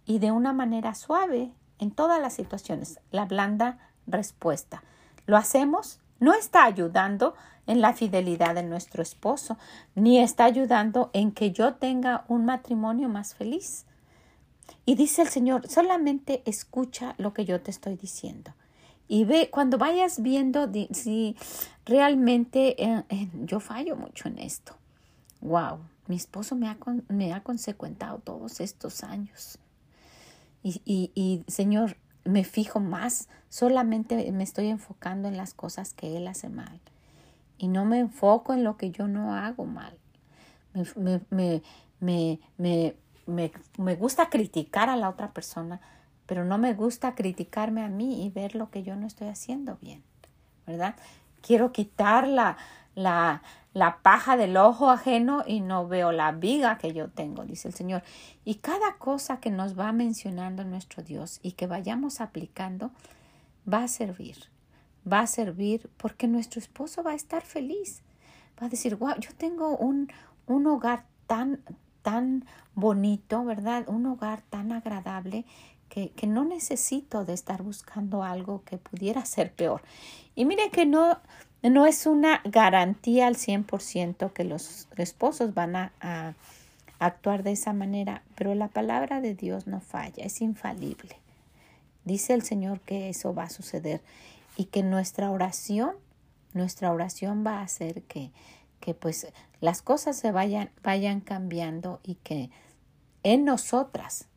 Y 0.06 0.20
de 0.20 0.32
una 0.32 0.52
manera 0.52 0.96
suave 0.96 1.52
en 1.78 1.92
todas 1.92 2.20
las 2.20 2.34
situaciones, 2.34 3.00
la 3.12 3.26
blanda 3.26 3.78
respuesta. 4.08 4.84
¿Lo 5.28 5.38
hacemos? 5.38 6.02
no 6.22 6.34
está 6.34 6.64
ayudando 6.64 7.34
en 7.68 7.82
la 7.82 7.94
fidelidad 7.94 8.56
de 8.56 8.64
nuestro 8.64 9.02
esposo, 9.04 9.58
ni 9.96 10.20
está 10.20 10.46
ayudando 10.46 11.10
en 11.14 11.32
que 11.32 11.52
yo 11.52 11.74
tenga 11.74 12.26
un 12.30 12.46
matrimonio 12.46 13.10
más 13.10 13.36
feliz. 13.36 13.86
Y 14.86 14.96
dice 14.96 15.24
el 15.24 15.28
Señor, 15.28 15.68
solamente 15.68 16.44
escucha 16.46 17.16
lo 17.18 17.34
que 17.34 17.44
yo 17.44 17.60
te 17.60 17.72
estoy 17.72 17.98
diciendo. 17.98 18.54
Y 19.12 19.26
ve, 19.26 19.50
cuando 19.52 19.78
vayas 19.78 20.22
viendo 20.22 20.72
si 20.92 21.36
realmente 21.86 22.82
eh, 22.82 23.04
eh, 23.10 23.28
yo 23.44 23.60
fallo 23.60 23.98
mucho 23.98 24.30
en 24.30 24.38
esto. 24.40 24.78
Wow, 25.42 25.80
mi 26.08 26.16
esposo 26.16 26.56
me 26.56 26.70
ha, 26.70 26.78
me 27.10 27.34
ha 27.34 27.44
consecuentado 27.44 28.20
todos 28.20 28.62
estos 28.62 29.04
años. 29.04 29.60
Y, 30.64 30.82
y, 31.14 31.44
Señor, 31.52 31.98
me 32.24 32.46
fijo 32.46 32.80
más, 32.80 33.28
solamente 33.50 34.32
me 34.32 34.46
estoy 34.46 34.70
enfocando 34.70 35.28
en 35.28 35.36
las 35.36 35.54
cosas 35.54 35.94
que 35.94 36.16
Él 36.16 36.26
hace 36.26 36.48
mal. 36.48 36.80
Y 37.58 37.68
no 37.68 37.84
me 37.84 38.00
enfoco 38.00 38.54
en 38.54 38.64
lo 38.64 38.78
que 38.78 38.92
yo 38.92 39.10
no 39.10 39.36
hago 39.36 39.66
mal. 39.66 39.94
Me, 40.96 41.20
me, 42.00 42.40
me, 42.56 43.52
me 43.78 43.96
gusta 43.98 44.30
criticar 44.30 44.90
a 44.90 44.96
la 44.96 45.10
otra 45.10 45.34
persona, 45.34 45.82
pero 46.32 46.46
no 46.46 46.58
me 46.58 46.74
gusta 46.74 47.14
criticarme 47.14 47.84
a 47.84 47.90
mí 47.90 48.26
y 48.26 48.30
ver 48.30 48.56
lo 48.56 48.72
que 48.72 48.84
yo 48.84 48.96
no 48.96 49.06
estoy 49.06 49.28
haciendo 49.28 49.78
bien, 49.82 50.02
¿verdad? 50.66 50.96
Quiero 51.42 51.74
quitar 51.74 52.26
la, 52.26 52.56
la, 52.96 53.42
la 53.74 53.98
paja 53.98 54.38
del 54.38 54.56
ojo 54.56 54.90
ajeno 54.90 55.44
y 55.46 55.60
no 55.60 55.90
veo 55.90 56.14
la 56.14 56.32
viga 56.32 56.78
que 56.78 56.94
yo 56.94 57.10
tengo, 57.10 57.44
dice 57.44 57.68
el 57.68 57.74
Señor. 57.74 58.02
Y 58.46 58.56
cada 58.56 58.94
cosa 58.94 59.42
que 59.42 59.52
nos 59.52 59.78
va 59.78 59.92
mencionando 59.92 60.64
nuestro 60.64 61.04
Dios 61.04 61.42
y 61.44 61.52
que 61.52 61.68
vayamos 61.68 62.22
aplicando 62.22 62.92
va 63.68 63.84
a 63.84 63.88
servir, 63.90 64.38
va 65.06 65.20
a 65.20 65.28
servir 65.28 65.90
porque 65.98 66.30
nuestro 66.30 66.62
esposo 66.62 67.04
va 67.04 67.12
a 67.12 67.16
estar 67.16 67.42
feliz. 67.42 68.04
Va 68.58 68.68
a 68.68 68.70
decir, 68.70 68.96
wow, 68.96 69.20
yo 69.20 69.32
tengo 69.36 69.76
un, 69.76 70.10
un 70.48 70.66
hogar 70.66 71.04
tan, 71.28 71.62
tan 72.04 72.46
bonito, 72.74 73.44
¿verdad? 73.44 73.84
Un 73.90 74.06
hogar 74.06 74.44
tan 74.50 74.72
agradable 74.72 75.44
que, 75.92 76.26
no 76.26 76.46
necesito 76.46 77.26
de 77.26 77.34
estar 77.34 77.62
buscando 77.62 78.24
algo 78.24 78.64
que 78.64 78.78
pudiera 78.78 79.26
ser 79.26 79.52
peor. 79.52 79.82
Y 80.36 80.46
mire 80.46 80.70
que 80.72 80.86
no, 80.86 81.20
no 81.62 81.86
es 81.86 82.06
una 82.06 82.42
garantía 82.46 83.28
al 83.28 83.36
100% 83.36 84.32
que 84.32 84.46
los 84.46 84.88
esposos 84.96 85.54
van 85.54 85.76
a, 85.76 85.92
a 86.00 86.34
actuar 87.00 87.44
de 87.44 87.52
esa 87.52 87.74
manera, 87.74 88.24
pero 88.36 88.56
la 88.56 88.70
palabra 88.70 89.20
de 89.20 89.36
Dios 89.36 89.68
no 89.68 89.82
falla, 89.82 90.24
es 90.24 90.40
infalible. 90.40 91.18
Dice 92.06 92.34
el 92.34 92.44
Señor 92.44 92.80
que 92.80 93.10
eso 93.10 93.34
va 93.34 93.44
a 93.44 93.50
suceder 93.50 94.02
y 94.56 94.66
que 94.66 94.84
nuestra 94.84 95.30
oración, 95.30 95.92
nuestra 96.54 96.94
oración 96.94 97.46
va 97.46 97.60
a 97.60 97.64
hacer 97.64 98.04
que, 98.04 98.32
que 98.80 98.94
pues 98.94 99.28
las 99.60 99.82
cosas 99.82 100.18
se 100.18 100.32
vayan, 100.32 100.70
vayan 100.84 101.20
cambiando 101.20 102.00
y 102.02 102.16
que 102.16 102.50
en 103.24 103.44
nosotras, 103.44 104.28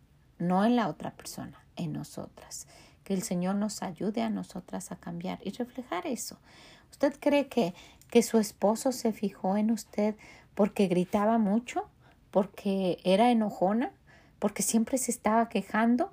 no 0.49 0.65
en 0.65 0.77
la 0.77 0.89
otra 0.89 1.13
persona, 1.13 1.65
en 1.77 1.93
nosotras, 1.93 2.67
que 3.03 3.15
el 3.15 3.23
Señor 3.23 3.57
nos 3.57 3.83
ayude 3.83 4.23
a 4.23 4.31
nosotras 4.31 4.93
a 4.93 4.97
cambiar 4.97 5.39
y 5.43 5.51
reflejar 5.51 6.07
eso. 6.07 6.39
¿Usted 6.91 7.15
cree 7.19 7.49
que, 7.49 7.75
que 8.11 8.23
su 8.23 8.39
esposo 8.39 8.93
se 8.93 9.13
fijó 9.13 9.57
en 9.57 9.71
usted 9.71 10.15
porque 10.55 10.87
gritaba 10.87 11.39
mucho? 11.39 11.89
¿Porque 12.31 12.99
era 13.05 13.31
enojona? 13.31 13.93
¿Porque 14.39 14.63
siempre 14.63 14.99
se 14.99 15.11
estaba 15.11 15.49
quejando? 15.49 16.13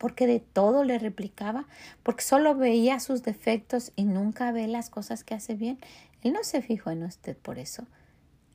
porque 0.00 0.26
de 0.26 0.40
todo 0.40 0.82
le 0.82 0.98
replicaba, 0.98 1.66
porque 2.02 2.24
solo 2.24 2.54
veía 2.54 2.98
sus 3.00 3.22
defectos 3.22 3.92
y 3.96 4.04
nunca 4.04 4.50
ve 4.50 4.66
las 4.66 4.88
cosas 4.88 5.24
que 5.24 5.34
hace 5.34 5.54
bien. 5.56 5.78
Él 6.22 6.32
no 6.32 6.42
se 6.42 6.62
fijó 6.62 6.90
en 6.90 7.02
usted 7.02 7.36
por 7.36 7.58
eso. 7.58 7.84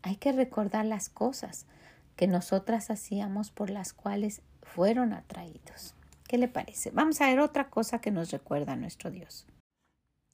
Hay 0.01 0.15
que 0.15 0.31
recordar 0.31 0.85
las 0.85 1.07
cosas 1.07 1.67
que 2.15 2.25
nosotras 2.25 2.89
hacíamos 2.89 3.51
por 3.51 3.69
las 3.69 3.93
cuales 3.93 4.41
fueron 4.65 5.13
atraídos. 5.13 5.95
¿Qué 6.27 6.37
le 6.37 6.47
parece? 6.47 6.91
Vamos 6.91 7.21
a 7.21 7.27
ver 7.27 7.39
otra 7.39 7.69
cosa 7.69 7.99
que 7.99 8.11
nos 8.11 8.31
recuerda 8.31 8.75
nuestro 8.75 9.11
Dios. 9.11 9.45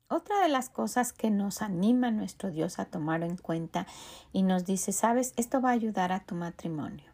Otra 0.07 0.41
de 0.41 0.49
las 0.49 0.69
cosas 0.69 1.13
que 1.13 1.29
nos 1.29 1.61
anima 1.61 2.11
nuestro 2.11 2.49
Dios 2.49 2.79
a 2.79 2.85
tomar 2.85 3.23
en 3.23 3.37
cuenta 3.37 3.87
y 4.33 4.43
nos 4.43 4.65
dice, 4.65 4.91
sabes, 4.91 5.33
esto 5.37 5.61
va 5.61 5.69
a 5.69 5.73
ayudar 5.73 6.11
a 6.11 6.21
tu 6.21 6.35
matrimonio. 6.35 7.05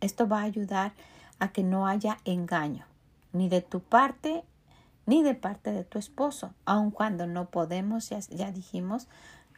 Esto 0.00 0.28
va 0.28 0.40
a 0.40 0.44
ayudar 0.44 0.92
a 1.38 1.52
que 1.52 1.62
no 1.62 1.86
haya 1.86 2.18
engaño, 2.24 2.86
ni 3.32 3.48
de 3.48 3.62
tu 3.62 3.80
parte, 3.80 4.44
ni 5.06 5.22
de 5.22 5.34
parte 5.34 5.72
de 5.72 5.84
tu 5.84 5.98
esposo, 5.98 6.54
aun 6.64 6.90
cuando 6.90 7.26
no 7.26 7.50
podemos, 7.50 8.08
ya, 8.10 8.18
ya 8.30 8.50
dijimos, 8.52 9.08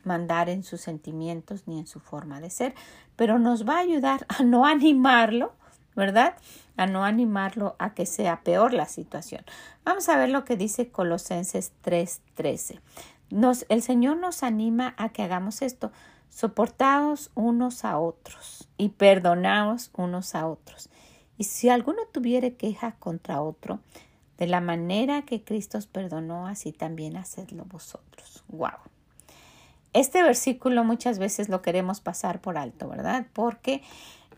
mandar 0.05 0.49
en 0.49 0.63
sus 0.63 0.81
sentimientos 0.81 1.67
ni 1.67 1.79
en 1.79 1.87
su 1.87 2.01
forma 2.01 2.41
de 2.41 2.51
ser, 2.51 2.75
pero 3.17 3.39
nos 3.39 3.69
va 3.69 3.77
a 3.77 3.81
ayudar 3.81 4.27
a 4.29 4.43
no 4.43 4.65
animarlo 4.67 5.55
¿verdad? 6.01 6.35
A 6.77 6.87
no 6.87 7.05
animarlo 7.05 7.77
a 7.79 7.95
que 7.95 8.07
sea 8.07 8.41
peor 8.41 8.73
la 8.73 8.87
situación. 8.87 9.45
Vamos 9.85 10.09
a 10.09 10.17
ver 10.17 10.31
lo 10.31 10.45
que 10.45 10.57
dice 10.57 10.91
Colosenses 10.91 11.73
3:13. 11.85 12.81
Nos, 13.31 13.67
el 13.69 13.83
Señor 13.83 14.17
nos 14.17 14.43
anima 14.43 14.95
a 14.97 15.11
que 15.11 15.23
hagamos 15.23 15.63
esto. 15.63 15.93
Soportaos 16.31 17.31
unos 17.35 17.85
a 17.85 17.99
otros 17.99 18.69
y 18.77 18.89
perdonaos 18.89 19.91
unos 19.97 20.35
a 20.35 20.49
otros. 20.49 20.91
Y 21.39 21.45
si 21.45 21.69
alguno 21.69 22.03
tuviere 22.13 22.55
queja 22.55 22.97
contra 22.99 23.41
otro, 23.41 23.81
de 24.39 24.47
la 24.47 24.61
manera 24.61 25.23
que 25.23 25.45
Cristo 25.45 25.79
os 25.79 25.87
perdonó, 25.87 26.47
así 26.47 26.73
también 26.73 27.17
hacedlo 27.17 27.67
vosotros. 27.67 28.43
Wow. 28.49 28.79
Este 29.93 30.23
versículo 30.23 30.83
muchas 30.85 31.19
veces 31.19 31.49
lo 31.49 31.63
queremos 31.63 32.01
pasar 32.01 32.41
por 32.41 32.57
alto, 32.57 32.89
¿verdad? 32.89 33.27
Porque 33.33 33.83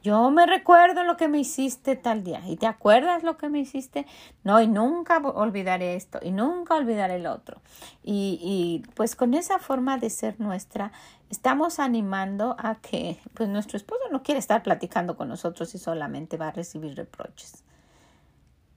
yo 0.02 0.30
me 0.32 0.46
recuerdo 0.46 1.04
lo 1.04 1.16
que 1.16 1.28
me 1.28 1.38
hiciste 1.38 1.94
tal 1.94 2.24
día. 2.24 2.42
¿Y 2.46 2.56
te 2.56 2.66
acuerdas 2.66 3.22
lo 3.22 3.36
que 3.36 3.48
me 3.48 3.60
hiciste? 3.60 4.04
No, 4.42 4.60
y 4.60 4.66
nunca 4.66 5.18
olvidaré 5.18 5.94
esto, 5.94 6.18
y 6.20 6.32
nunca 6.32 6.74
olvidaré 6.74 7.16
el 7.16 7.26
otro. 7.26 7.60
Y, 8.02 8.82
pues 8.94 9.14
con 9.14 9.34
esa 9.34 9.60
forma 9.60 9.98
de 9.98 10.10
ser 10.10 10.40
nuestra, 10.40 10.90
estamos 11.30 11.78
animando 11.78 12.56
a 12.58 12.74
que 12.76 13.20
pues 13.34 13.48
nuestro 13.48 13.76
esposo 13.76 14.02
no 14.10 14.22
quiere 14.24 14.40
estar 14.40 14.62
platicando 14.62 15.16
con 15.16 15.28
nosotros 15.28 15.74
y 15.74 15.78
solamente 15.78 16.36
va 16.36 16.48
a 16.48 16.52
recibir 16.52 16.96
reproches. 16.96 17.62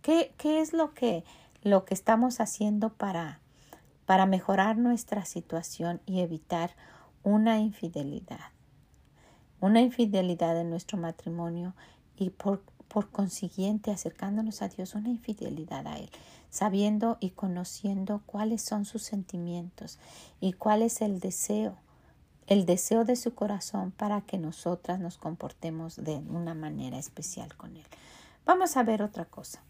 ¿Qué, 0.03 0.33
qué 0.37 0.61
es 0.61 0.73
lo 0.73 0.93
que, 0.93 1.23
lo 1.63 1.85
que 1.85 1.95
estamos 1.95 2.39
haciendo 2.39 2.89
para, 2.89 3.39
para 4.05 4.27
mejorar 4.27 4.77
nuestra 4.77 5.25
situación 5.25 6.01
y 6.05 6.21
evitar 6.21 6.75
una 7.23 7.57
infidelidad? 7.57 8.54
Una 9.65 9.81
infidelidad 9.81 10.59
en 10.61 10.69
nuestro 10.69 10.97
matrimonio 10.99 11.73
y 12.15 12.29
por, 12.29 12.61
por 12.87 13.09
consiguiente 13.09 13.89
acercándonos 13.89 14.61
a 14.61 14.67
Dios, 14.67 14.93
una 14.93 15.09
infidelidad 15.09 15.87
a 15.87 15.97
Él, 15.97 16.11
sabiendo 16.51 17.17
y 17.19 17.31
conociendo 17.31 18.21
cuáles 18.27 18.61
son 18.61 18.85
sus 18.85 19.01
sentimientos 19.01 19.97
y 20.39 20.53
cuál 20.53 20.83
es 20.83 21.01
el 21.01 21.19
deseo, 21.19 21.77
el 22.45 22.67
deseo 22.67 23.05
de 23.05 23.15
su 23.15 23.33
corazón 23.33 23.89
para 23.89 24.21
que 24.21 24.37
nosotras 24.37 24.99
nos 24.99 25.17
comportemos 25.17 25.95
de 25.95 26.17
una 26.29 26.53
manera 26.53 26.99
especial 26.99 27.55
con 27.55 27.75
Él. 27.75 27.85
Vamos 28.45 28.77
a 28.77 28.83
ver 28.83 29.01
otra 29.01 29.25
cosa. 29.25 29.63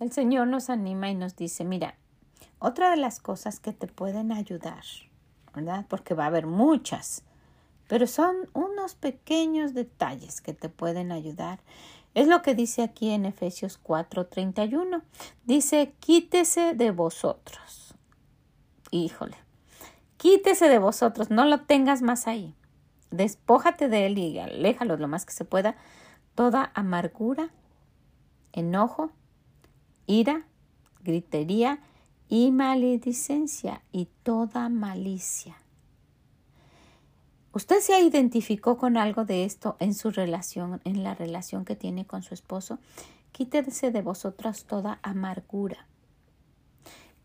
El 0.00 0.10
Señor 0.10 0.48
nos 0.48 0.70
anima 0.70 1.08
y 1.08 1.14
nos 1.14 1.36
dice, 1.36 1.64
mira, 1.64 1.94
otra 2.58 2.90
de 2.90 2.96
las 2.96 3.20
cosas 3.20 3.60
que 3.60 3.72
te 3.72 3.86
pueden 3.86 4.32
ayudar, 4.32 4.82
¿verdad? 5.54 5.86
Porque 5.88 6.14
va 6.14 6.24
a 6.24 6.26
haber 6.26 6.48
muchas, 6.48 7.22
pero 7.88 8.06
son 8.06 8.48
unos 8.52 8.94
pequeños 8.94 9.74
detalles 9.74 10.40
que 10.40 10.54
te 10.54 10.68
pueden 10.68 11.12
ayudar. 11.12 11.60
Es 12.14 12.28
lo 12.28 12.42
que 12.42 12.54
dice 12.54 12.82
aquí 12.82 13.10
en 13.10 13.26
Efesios 13.26 13.78
4:31. 13.82 15.02
Dice, 15.44 15.94
quítese 16.00 16.74
de 16.74 16.90
vosotros. 16.90 17.94
Híjole, 18.90 19.36
quítese 20.16 20.68
de 20.68 20.78
vosotros, 20.78 21.30
no 21.30 21.44
lo 21.44 21.62
tengas 21.62 22.02
más 22.02 22.26
ahí. 22.26 22.54
Despójate 23.10 23.88
de 23.88 24.06
él 24.06 24.18
y 24.18 24.38
aléjalo 24.38 24.96
lo 24.96 25.08
más 25.08 25.26
que 25.26 25.32
se 25.32 25.44
pueda. 25.44 25.76
Toda 26.34 26.70
amargura, 26.74 27.50
enojo, 28.52 29.10
ira, 30.06 30.46
gritería 31.02 31.80
y 32.28 32.50
maledicencia 32.50 33.82
y 33.92 34.08
toda 34.22 34.68
malicia 34.68 35.56
¿Usted 37.54 37.78
se 37.78 38.00
identificó 38.00 38.76
con 38.78 38.96
algo 38.96 39.24
de 39.24 39.44
esto 39.44 39.76
en 39.78 39.94
su 39.94 40.10
relación, 40.10 40.80
en 40.82 41.04
la 41.04 41.14
relación 41.14 41.64
que 41.64 41.76
tiene 41.76 42.04
con 42.04 42.24
su 42.24 42.34
esposo? 42.34 42.80
Quítese 43.30 43.92
de 43.92 44.02
vosotras 44.02 44.64
toda 44.64 44.98
amargura, 45.02 45.86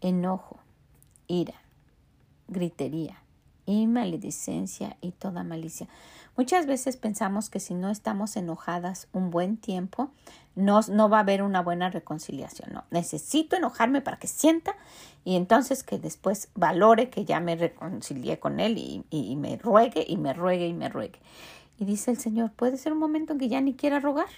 enojo, 0.01 0.59
ira, 1.27 1.55
gritería 2.47 3.23
y 3.65 3.87
maledicencia 3.87 4.97
y 5.01 5.13
toda 5.13 5.43
malicia. 5.43 5.87
Muchas 6.37 6.67
veces 6.67 6.95
pensamos 6.95 7.49
que 7.49 7.59
si 7.59 7.73
no 7.73 7.89
estamos 7.89 8.35
enojadas 8.37 9.07
un 9.11 9.31
buen 9.31 9.57
tiempo, 9.57 10.11
no, 10.55 10.81
no 10.91 11.09
va 11.09 11.17
a 11.17 11.21
haber 11.21 11.41
una 11.41 11.61
buena 11.61 11.89
reconciliación. 11.89 12.71
No, 12.71 12.83
necesito 12.91 13.55
enojarme 13.55 14.01
para 14.01 14.19
que 14.19 14.27
sienta 14.27 14.75
y 15.29 15.35
entonces 15.35 15.83
que 15.83 15.99
después 15.99 16.49
valore 16.55 17.11
que 17.11 17.23
ya 17.23 17.39
me 17.39 17.55
reconcilié 17.55 18.39
con 18.39 18.59
él 18.59 18.79
y, 18.79 19.35
me 19.35 19.57
ruegue 19.57 20.03
y 20.07 20.17
me 20.17 20.33
ruegue 20.33 20.65
y 20.65 20.73
me 20.73 20.89
ruegue. 20.89 21.19
Y 21.77 21.85
dice 21.85 22.09
el 22.09 22.17
Señor, 22.17 22.51
puede 22.53 22.77
ser 22.77 22.93
un 22.93 22.97
momento 22.97 23.33
en 23.33 23.37
que 23.37 23.47
ya 23.47 23.61
ni 23.61 23.75
quiera 23.75 23.99
rogar. 23.99 24.29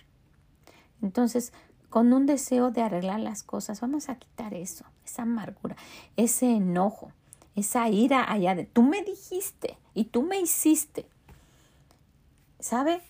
Entonces, 1.01 1.53
con 1.89 2.11
un 2.11 2.25
deseo 2.25 2.71
de 2.71 2.81
arreglar 2.81 3.21
las 3.21 3.41
cosas, 3.41 3.79
vamos 3.79 4.09
a 4.09 4.15
quitar 4.15 4.53
eso, 4.53 4.83
esa 5.05 5.21
amargura, 5.21 5.77
ese 6.17 6.51
enojo, 6.51 7.13
esa 7.55 7.87
ira 7.87 8.29
allá 8.29 8.53
de 8.53 8.65
tú 8.65 8.83
me 8.83 9.01
dijiste 9.01 9.77
y 9.93 10.03
tú 10.03 10.23
me 10.23 10.41
hiciste. 10.41 11.05
¿Sabe? 12.59 13.01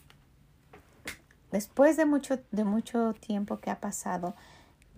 Después 1.52 1.98
de 1.98 2.06
mucho, 2.06 2.38
de 2.52 2.64
mucho 2.64 3.16
tiempo 3.16 3.60
que 3.60 3.72
ha 3.72 3.80
pasado, 3.80 4.36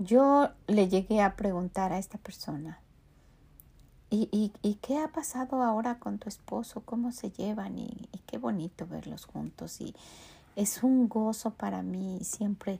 yo 0.03 0.49
le 0.67 0.87
llegué 0.87 1.21
a 1.21 1.35
preguntar 1.35 1.93
a 1.93 1.97
esta 1.97 2.17
persona, 2.17 2.79
¿y, 4.09 4.51
y, 4.61 4.75
qué 4.75 4.99
ha 4.99 5.07
pasado 5.07 5.63
ahora 5.63 5.97
con 5.97 6.19
tu 6.19 6.29
esposo? 6.29 6.81
¿Cómo 6.85 7.11
se 7.11 7.31
llevan? 7.31 7.79
Y, 7.79 8.09
y 8.11 8.19
qué 8.27 8.37
bonito 8.37 8.85
verlos 8.85 9.25
juntos. 9.25 9.81
Y 9.81 9.95
es 10.55 10.83
un 10.83 11.09
gozo 11.09 11.51
para 11.51 11.81
mí 11.81 12.19
siempre 12.21 12.79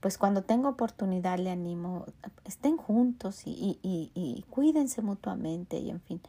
pues 0.00 0.16
cuando 0.16 0.42
tengo 0.42 0.68
oportunidad 0.70 1.38
le 1.38 1.50
animo, 1.50 2.06
estén 2.44 2.78
juntos 2.78 3.42
y, 3.46 3.78
y, 3.82 4.10
y, 4.14 4.42
cuídense 4.48 5.02
mutuamente 5.02 5.78
y 5.78 5.90
en 5.90 6.00
fin. 6.00 6.20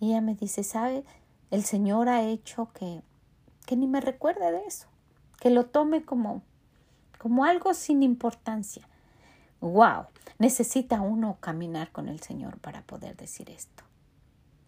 Y 0.00 0.10
ella 0.10 0.20
me 0.20 0.34
dice, 0.34 0.62
¿sabe? 0.62 1.04
El 1.50 1.64
Señor 1.64 2.10
ha 2.10 2.22
hecho 2.22 2.68
que, 2.74 3.02
que 3.66 3.76
ni 3.76 3.86
me 3.86 4.02
recuerde 4.02 4.52
de 4.52 4.64
eso, 4.66 4.86
que 5.40 5.48
lo 5.48 5.64
tome 5.66 6.04
como, 6.04 6.42
como 7.18 7.44
algo 7.44 7.72
sin 7.72 8.02
importancia. 8.02 8.86
¡Wow! 9.60 10.06
Necesita 10.38 11.00
uno 11.00 11.38
caminar 11.40 11.92
con 11.92 12.08
el 12.08 12.20
Señor 12.20 12.58
para 12.58 12.82
poder 12.82 13.16
decir 13.16 13.50
esto. 13.50 13.84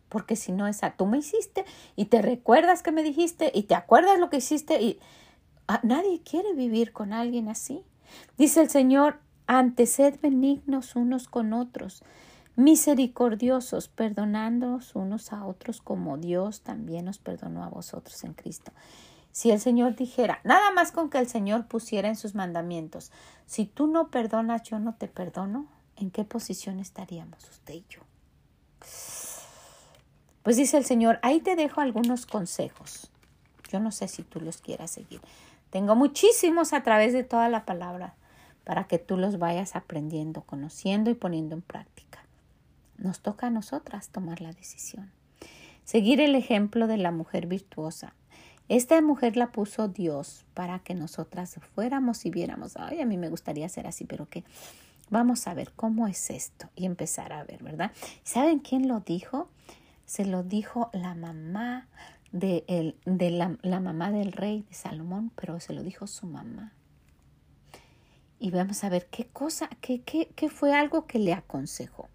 Porque 0.08 0.36
si 0.36 0.52
no 0.52 0.66
es 0.66 0.82
a 0.82 0.92
tú 0.92 1.06
me 1.06 1.18
hiciste 1.18 1.64
y 1.96 2.06
te 2.06 2.20
recuerdas 2.20 2.82
que 2.82 2.92
me 2.92 3.02
dijiste 3.02 3.50
y 3.54 3.62
te 3.62 3.74
acuerdas 3.74 4.18
lo 4.18 4.28
que 4.28 4.36
hiciste 4.38 4.82
y 4.82 5.00
ah, 5.68 5.80
nadie 5.82 6.20
quiere 6.22 6.52
vivir 6.52 6.92
con 6.92 7.14
alguien 7.14 7.48
así. 7.48 7.82
Dice 8.36 8.60
el 8.60 8.68
Señor, 8.68 9.18
antes 9.46 9.92
sed 9.92 10.20
benignos 10.20 10.96
unos 10.96 11.28
con 11.28 11.54
otros, 11.54 12.02
misericordiosos, 12.56 13.88
perdonándonos 13.88 14.94
unos 14.94 15.32
a 15.32 15.46
otros 15.46 15.80
como 15.80 16.18
Dios 16.18 16.60
también 16.60 17.06
nos 17.06 17.18
perdonó 17.18 17.64
a 17.64 17.68
vosotros 17.68 18.22
en 18.24 18.34
Cristo. 18.34 18.72
Si 19.32 19.50
el 19.50 19.60
Señor 19.60 19.96
dijera, 19.96 20.40
nada 20.44 20.70
más 20.72 20.92
con 20.92 21.10
que 21.10 21.18
el 21.18 21.26
Señor 21.26 21.66
pusiera 21.66 22.08
en 22.08 22.16
sus 22.16 22.34
mandamientos, 22.34 23.10
si 23.46 23.64
tú 23.64 23.86
no 23.86 24.10
perdonas, 24.10 24.62
yo 24.62 24.78
no 24.78 24.94
te 24.94 25.08
perdono, 25.08 25.66
¿en 25.96 26.10
qué 26.10 26.24
posición 26.24 26.78
estaríamos 26.78 27.48
usted 27.48 27.74
y 27.74 27.84
yo? 27.88 28.00
Pues 30.42 30.56
dice 30.56 30.76
el 30.76 30.84
Señor, 30.84 31.18
ahí 31.22 31.40
te 31.40 31.56
dejo 31.56 31.80
algunos 31.80 32.26
consejos. 32.26 33.10
Yo 33.70 33.80
no 33.80 33.90
sé 33.90 34.08
si 34.08 34.22
tú 34.22 34.40
los 34.40 34.58
quieras 34.58 34.90
seguir. 34.90 35.20
Tengo 35.70 35.96
muchísimos 35.96 36.74
a 36.74 36.82
través 36.82 37.12
de 37.14 37.24
toda 37.24 37.48
la 37.48 37.64
palabra 37.64 38.14
para 38.64 38.84
que 38.84 38.98
tú 38.98 39.16
los 39.16 39.38
vayas 39.38 39.76
aprendiendo, 39.76 40.42
conociendo 40.42 41.10
y 41.10 41.14
poniendo 41.14 41.54
en 41.54 41.62
práctica. 41.62 42.24
Nos 42.98 43.20
toca 43.20 43.46
a 43.46 43.50
nosotras 43.50 44.10
tomar 44.10 44.40
la 44.40 44.52
decisión. 44.52 45.10
Seguir 45.84 46.20
el 46.20 46.34
ejemplo 46.34 46.86
de 46.86 46.98
la 46.98 47.10
mujer 47.10 47.46
virtuosa. 47.46 48.14
Esta 48.72 49.02
mujer 49.02 49.36
la 49.36 49.52
puso 49.52 49.88
Dios 49.88 50.46
para 50.54 50.78
que 50.78 50.94
nosotras 50.94 51.60
fuéramos 51.74 52.24
y 52.24 52.30
viéramos, 52.30 52.78
ay, 52.78 53.02
a 53.02 53.04
mí 53.04 53.18
me 53.18 53.28
gustaría 53.28 53.68
ser 53.68 53.86
así, 53.86 54.06
pero 54.06 54.30
que 54.30 54.44
vamos 55.10 55.46
a 55.46 55.52
ver 55.52 55.72
cómo 55.76 56.08
es 56.08 56.30
esto 56.30 56.70
y 56.74 56.86
empezar 56.86 57.34
a 57.34 57.44
ver, 57.44 57.62
¿verdad? 57.62 57.92
¿Saben 58.24 58.60
quién 58.60 58.88
lo 58.88 59.00
dijo? 59.00 59.50
Se 60.06 60.24
lo 60.24 60.42
dijo 60.42 60.88
la 60.94 61.14
mamá 61.14 61.86
de, 62.30 62.94
de 63.04 63.30
la, 63.30 63.80
mamá 63.80 64.10
del 64.10 64.32
rey 64.32 64.64
de 64.66 64.74
Salomón, 64.74 65.32
pero 65.36 65.60
se 65.60 65.74
lo 65.74 65.82
dijo 65.82 66.06
su 66.06 66.26
mamá. 66.26 66.72
Y 68.38 68.52
vamos 68.52 68.84
a 68.84 68.88
ver 68.88 69.06
qué 69.10 69.26
cosa, 69.26 69.68
qué, 69.82 70.00
qué 70.00 70.48
fue 70.48 70.74
algo 70.74 71.06
que 71.06 71.18
le 71.18 71.34
aconsejó. 71.34 72.08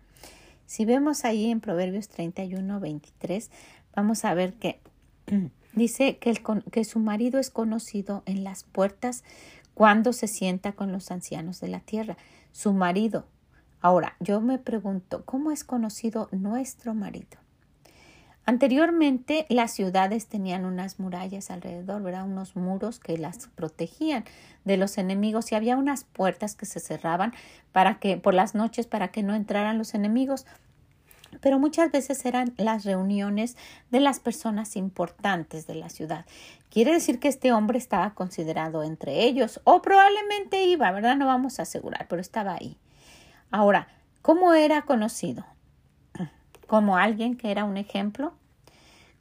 Si 0.66 0.86
vemos 0.86 1.24
ahí 1.24 1.52
en 1.52 1.62
Proverbios 1.62 2.08
31, 2.08 2.80
23, 2.80 3.52
vamos 3.96 4.26
a 4.26 4.34
ver 4.34 4.56
que 4.56 4.82
dice 5.74 6.18
que, 6.18 6.30
el, 6.30 6.42
que 6.72 6.84
su 6.84 7.00
marido 7.00 7.40
es 7.40 7.50
conocido 7.50 8.24
en 8.26 8.44
las 8.44 8.64
puertas 8.64 9.24
cuando 9.74 10.14
se 10.14 10.28
sienta 10.28 10.72
con 10.72 10.92
los 10.92 11.12
ancianos 11.12 11.60
de 11.60 11.68
la 11.68 11.80
tierra. 11.80 12.18
Su 12.52 12.74
marido. 12.74 13.26
Ahora, 13.82 14.16
yo 14.20 14.42
me 14.42 14.58
pregunto, 14.58 15.24
¿cómo 15.26 15.52
es 15.52 15.64
conocido 15.64 16.30
nuestro 16.32 16.94
marido? 16.94 17.38
Anteriormente 18.48 19.46
las 19.50 19.72
ciudades 19.74 20.28
tenían 20.28 20.64
unas 20.64 21.02
murallas 21.02 21.52
alrededor, 21.52 22.02
¿verdad? 22.02 22.24
unos 22.24 22.56
muros 22.56 22.98
que 22.98 23.18
las 23.18 23.50
protegían 23.50 24.24
de 24.64 24.78
los 24.78 24.98
enemigos 24.98 25.52
y 25.52 25.56
había 25.56 25.76
unas 25.76 26.06
puertas 26.06 26.56
que 26.56 26.66
se 26.66 26.80
cerraban 26.80 27.34
para 27.74 28.00
que 28.00 28.16
por 28.16 28.34
las 28.34 28.56
noches 28.56 28.88
para 28.88 29.10
que 29.10 29.22
no 29.22 29.36
entraran 29.36 29.78
los 29.78 29.94
enemigos. 29.94 30.46
Pero 31.42 31.60
muchas 31.60 31.92
veces 31.92 32.26
eran 32.26 32.54
las 32.58 32.84
reuniones 32.86 33.58
de 33.92 34.00
las 34.00 34.20
personas 34.20 34.76
importantes 34.76 35.68
de 35.68 35.76
la 35.76 35.90
ciudad. 35.90 36.26
Quiere 36.70 36.94
decir 36.94 37.20
que 37.20 37.28
este 37.28 37.52
hombre 37.52 37.78
estaba 37.78 38.14
considerado 38.14 38.84
entre 38.84 39.24
ellos 39.24 39.60
o 39.64 39.82
probablemente 39.82 40.64
iba, 40.66 40.92
¿verdad? 40.92 41.16
No 41.16 41.26
vamos 41.26 41.60
a 41.60 41.64
asegurar, 41.64 42.08
pero 42.08 42.22
estaba 42.22 42.54
ahí. 42.54 42.78
Ahora, 43.52 43.88
¿cómo 44.22 44.54
era 44.54 44.82
conocido? 44.84 45.46
como 46.68 46.98
alguien 46.98 47.38
que 47.38 47.50
era 47.50 47.64
un 47.64 47.78
ejemplo, 47.78 48.34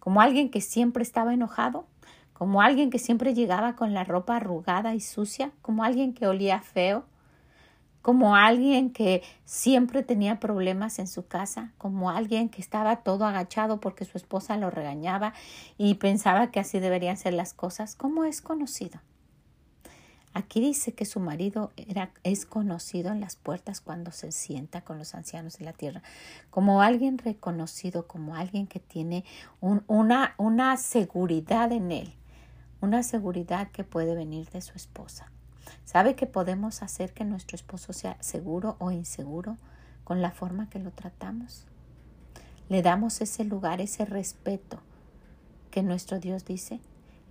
como 0.01 0.21
alguien 0.21 0.51
que 0.51 0.61
siempre 0.61 1.03
estaba 1.03 1.33
enojado, 1.33 1.87
como 2.33 2.61
alguien 2.61 2.91
que 2.91 2.99
siempre 2.99 3.33
llegaba 3.33 3.77
con 3.77 3.95
la 3.95 4.05
ropa 4.05 4.37
arrugada 4.37 4.95
y 4.95 5.01
sucia, 5.01 5.53
como 5.63 5.85
alguien 5.85 6.13
que 6.13 6.27
olía 6.27 6.61
feo, 6.61 7.05
como 8.07 8.37
alguien 8.37 8.91
que 8.91 9.25
siempre 9.45 10.05
tenía 10.05 10.39
problemas 10.39 11.01
en 11.01 11.09
su 11.09 11.27
casa, 11.27 11.73
como 11.77 12.09
alguien 12.09 12.51
que 12.51 12.63
estaba 12.63 13.03
todo 13.03 13.25
agachado 13.27 13.81
porque 13.81 14.05
su 14.05 14.17
esposa 14.17 14.57
lo 14.57 14.71
regañaba 14.71 15.35
y 15.77 15.95
pensaba 15.95 16.53
que 16.53 16.61
así 16.61 16.79
deberían 16.79 17.17
ser 17.17 17.35
las 17.35 17.53
cosas, 17.53 17.97
¿cómo 17.97 18.23
es 18.23 18.43
conocido? 18.43 19.01
Aquí 20.35 20.61
dice 20.61 20.93
que 20.93 21.05
su 21.05 21.19
marido 21.19 21.73
es 22.23 22.47
conocido 22.47 23.11
en 23.11 23.21
las 23.21 23.35
puertas 23.35 23.81
cuando 23.81 24.13
se 24.13 24.31
sienta 24.31 24.83
con 24.83 24.99
los 24.99 25.17
ancianos 25.17 25.59
de 25.59 25.65
la 25.65 25.73
tierra, 25.73 26.01
como 26.51 26.83
alguien 26.83 27.19
reconocido, 27.19 28.07
como 28.07 28.37
alguien 28.37 28.69
que 28.69 28.79
tiene 28.79 29.25
una, 29.61 30.37
una 30.39 30.77
seguridad 30.77 31.73
en 31.73 31.91
él, 31.91 32.15
una 32.81 33.03
seguridad 33.03 33.73
que 33.73 33.83
puede 33.83 34.15
venir 34.15 34.49
de 34.51 34.61
su 34.61 34.75
esposa. 34.77 35.33
¿Sabe 35.85 36.15
que 36.15 36.27
podemos 36.27 36.83
hacer 36.83 37.13
que 37.13 37.25
nuestro 37.25 37.57
esposo 37.57 37.93
sea 37.93 38.17
seguro 38.21 38.77
o 38.79 38.91
inseguro 38.91 39.57
con 40.05 40.23
la 40.23 40.31
forma 40.31 40.69
que 40.69 40.79
lo 40.79 40.91
tratamos? 40.91 41.67
Le 42.69 42.83
damos 42.83 43.21
ese 43.21 43.45
lugar, 43.45 43.81
ese 43.81 44.05
respeto 44.05 44.81
que 45.71 45.83
nuestro 45.83 46.19
Dios 46.19 46.45
dice 46.45 46.81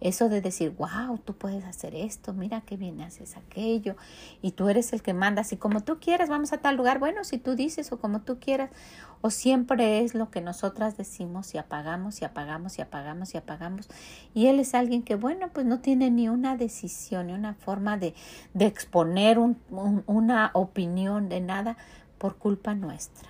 eso 0.01 0.29
de 0.29 0.41
decir, 0.41 0.75
wow, 0.77 1.17
tú 1.17 1.33
puedes 1.33 1.63
hacer 1.63 1.95
esto, 1.95 2.33
mira 2.33 2.61
qué 2.61 2.77
bien 2.77 3.01
haces 3.01 3.37
aquello, 3.37 3.95
y 4.41 4.51
tú 4.51 4.69
eres 4.69 4.93
el 4.93 5.01
que 5.01 5.13
mandas, 5.13 5.53
y 5.53 5.57
como 5.57 5.81
tú 5.81 5.99
quieras, 5.99 6.29
vamos 6.29 6.53
a 6.53 6.57
tal 6.57 6.75
lugar, 6.75 6.99
bueno, 6.99 7.23
si 7.23 7.37
tú 7.37 7.55
dices 7.55 7.91
o 7.91 7.99
como 7.99 8.21
tú 8.21 8.37
quieras, 8.39 8.69
o 9.21 9.31
siempre 9.31 10.03
es 10.03 10.13
lo 10.13 10.29
que 10.29 10.41
nosotras 10.41 10.97
decimos 10.97 11.55
y 11.55 11.57
apagamos 11.57 12.21
y 12.21 12.25
apagamos 12.25 12.77
y 12.77 12.81
apagamos 12.81 13.33
y 13.33 13.37
apagamos, 13.37 13.87
y 14.33 14.47
él 14.47 14.59
es 14.59 14.75
alguien 14.75 15.01
que, 15.01 15.15
bueno, 15.15 15.49
pues 15.53 15.65
no 15.65 15.79
tiene 15.79 16.11
ni 16.11 16.29
una 16.29 16.57
decisión, 16.57 17.27
ni 17.27 17.33
una 17.33 17.53
forma 17.53 17.97
de, 17.97 18.13
de 18.53 18.65
exponer 18.65 19.39
un, 19.39 19.57
una 20.05 20.51
opinión 20.53 21.29
de 21.29 21.39
nada 21.41 21.77
por 22.17 22.35
culpa 22.35 22.75
nuestra. 22.75 23.29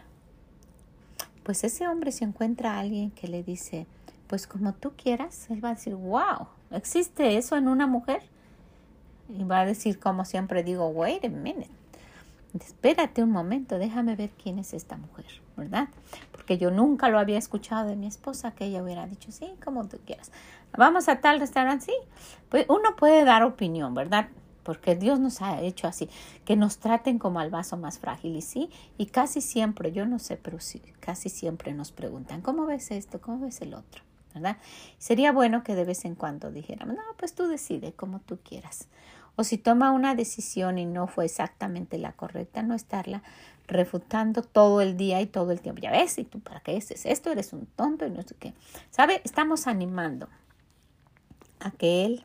Pues 1.44 1.64
ese 1.64 1.88
hombre 1.88 2.12
se 2.12 2.26
encuentra 2.26 2.74
a 2.74 2.80
alguien 2.80 3.12
que 3.12 3.28
le 3.28 3.44
dice, 3.44 3.86
pues 4.28 4.48
como 4.48 4.74
tú 4.74 4.94
quieras, 4.96 5.50
él 5.50 5.64
va 5.64 5.70
a 5.70 5.74
decir, 5.76 5.96
wow, 5.96 6.48
¿existe 6.72 7.38
eso 7.38 7.56
en 7.58 7.68
una 7.68 7.88
mujer? 7.88 8.22
Y 9.30 9.44
va 9.44 9.62
a 9.62 9.66
decir, 9.66 10.00
como 10.00 10.26
siempre 10.26 10.64
digo, 10.64 10.88
wait 10.88 11.24
a 11.26 11.30
minute, 11.30 11.70
espérate 12.60 13.24
un 13.24 13.32
momento, 13.32 13.78
déjame 13.78 14.16
ver 14.16 14.30
quién 14.42 14.60
es 14.60 14.74
esta 14.74 14.98
mujer, 14.98 15.26
¿verdad? 15.58 15.90
Porque 16.32 16.58
yo 16.58 16.72
nunca 16.72 17.10
lo 17.10 17.20
había 17.20 17.38
escuchado 17.38 17.88
de 17.88 17.96
mi 17.96 18.08
esposa, 18.08 18.52
que 18.52 18.66
ella 18.66 18.84
hubiera 18.84 19.08
dicho, 19.08 19.32
sí, 19.32 19.52
como 19.64 19.88
tú 19.88 19.98
quieras. 20.06 20.32
Vamos 20.78 21.08
a 21.10 21.22
tal 21.22 21.40
restaurante, 21.40 21.86
sí. 21.86 21.94
Pues 22.50 22.66
uno 22.70 22.96
puede 22.96 23.24
dar 23.26 23.44
opinión, 23.44 23.94
¿verdad? 23.94 24.28
porque 24.66 24.96
Dios 24.96 25.20
nos 25.20 25.44
ha 25.44 25.62
hecho 25.62 25.88
así, 25.88 26.10
que 26.44 26.56
nos 26.56 26.80
traten 26.80 27.20
como 27.20 27.40
al 27.40 27.52
vaso 27.52 27.78
más 27.78 28.00
frágil 28.00 28.36
y 28.36 28.42
sí, 28.42 28.70
y 28.98 29.06
casi 29.06 29.40
siempre, 29.40 29.92
yo 29.92 30.08
no 30.08 30.18
sé, 30.18 30.38
pero 30.38 30.60
sí, 30.60 30.82
casi 31.00 31.30
siempre 31.30 31.72
nos 31.74 31.92
preguntan, 31.92 32.42
¿cómo 32.42 32.66
ves 32.66 32.90
esto? 32.90 33.22
¿Cómo 33.22 33.46
ves 33.46 33.62
el 33.62 33.76
otro? 33.76 34.05
¿Verdad? 34.36 34.58
Sería 35.00 35.32
bueno 35.32 35.64
que 35.64 35.74
de 35.74 35.86
vez 35.86 36.06
en 36.06 36.14
cuando 36.16 36.52
dijéramos, 36.52 36.96
no, 36.96 37.02
pues 37.18 37.34
tú 37.34 37.48
decide 37.48 37.94
como 37.94 38.20
tú 38.20 38.38
quieras. 38.44 38.88
O 39.38 39.44
si 39.44 39.58
toma 39.58 39.92
una 39.92 40.16
decisión 40.16 40.78
y 40.78 40.86
no 40.86 41.08
fue 41.08 41.26
exactamente 41.26 41.98
la 41.98 42.14
correcta, 42.14 42.62
no 42.64 42.74
estarla 42.74 43.24
refutando 43.68 44.44
todo 44.44 44.82
el 44.82 44.96
día 44.96 45.22
y 45.22 45.26
todo 45.26 45.52
el 45.52 45.60
tiempo. 45.60 45.82
Ya 45.82 45.92
ves, 45.92 46.18
y 46.18 46.24
tú 46.24 46.40
para 46.40 46.60
qué 46.60 46.78
haces 46.78 47.06
esto, 47.06 47.32
eres 47.32 47.52
un 47.52 47.66
tonto 47.66 48.06
y 48.06 48.12
no 48.12 48.22
sé 48.22 48.36
qué. 48.40 48.54
¿Sabe? 48.92 49.22
Estamos 49.24 49.68
animando 49.68 50.30
a 51.60 51.72
que 51.72 52.06
Él 52.06 52.24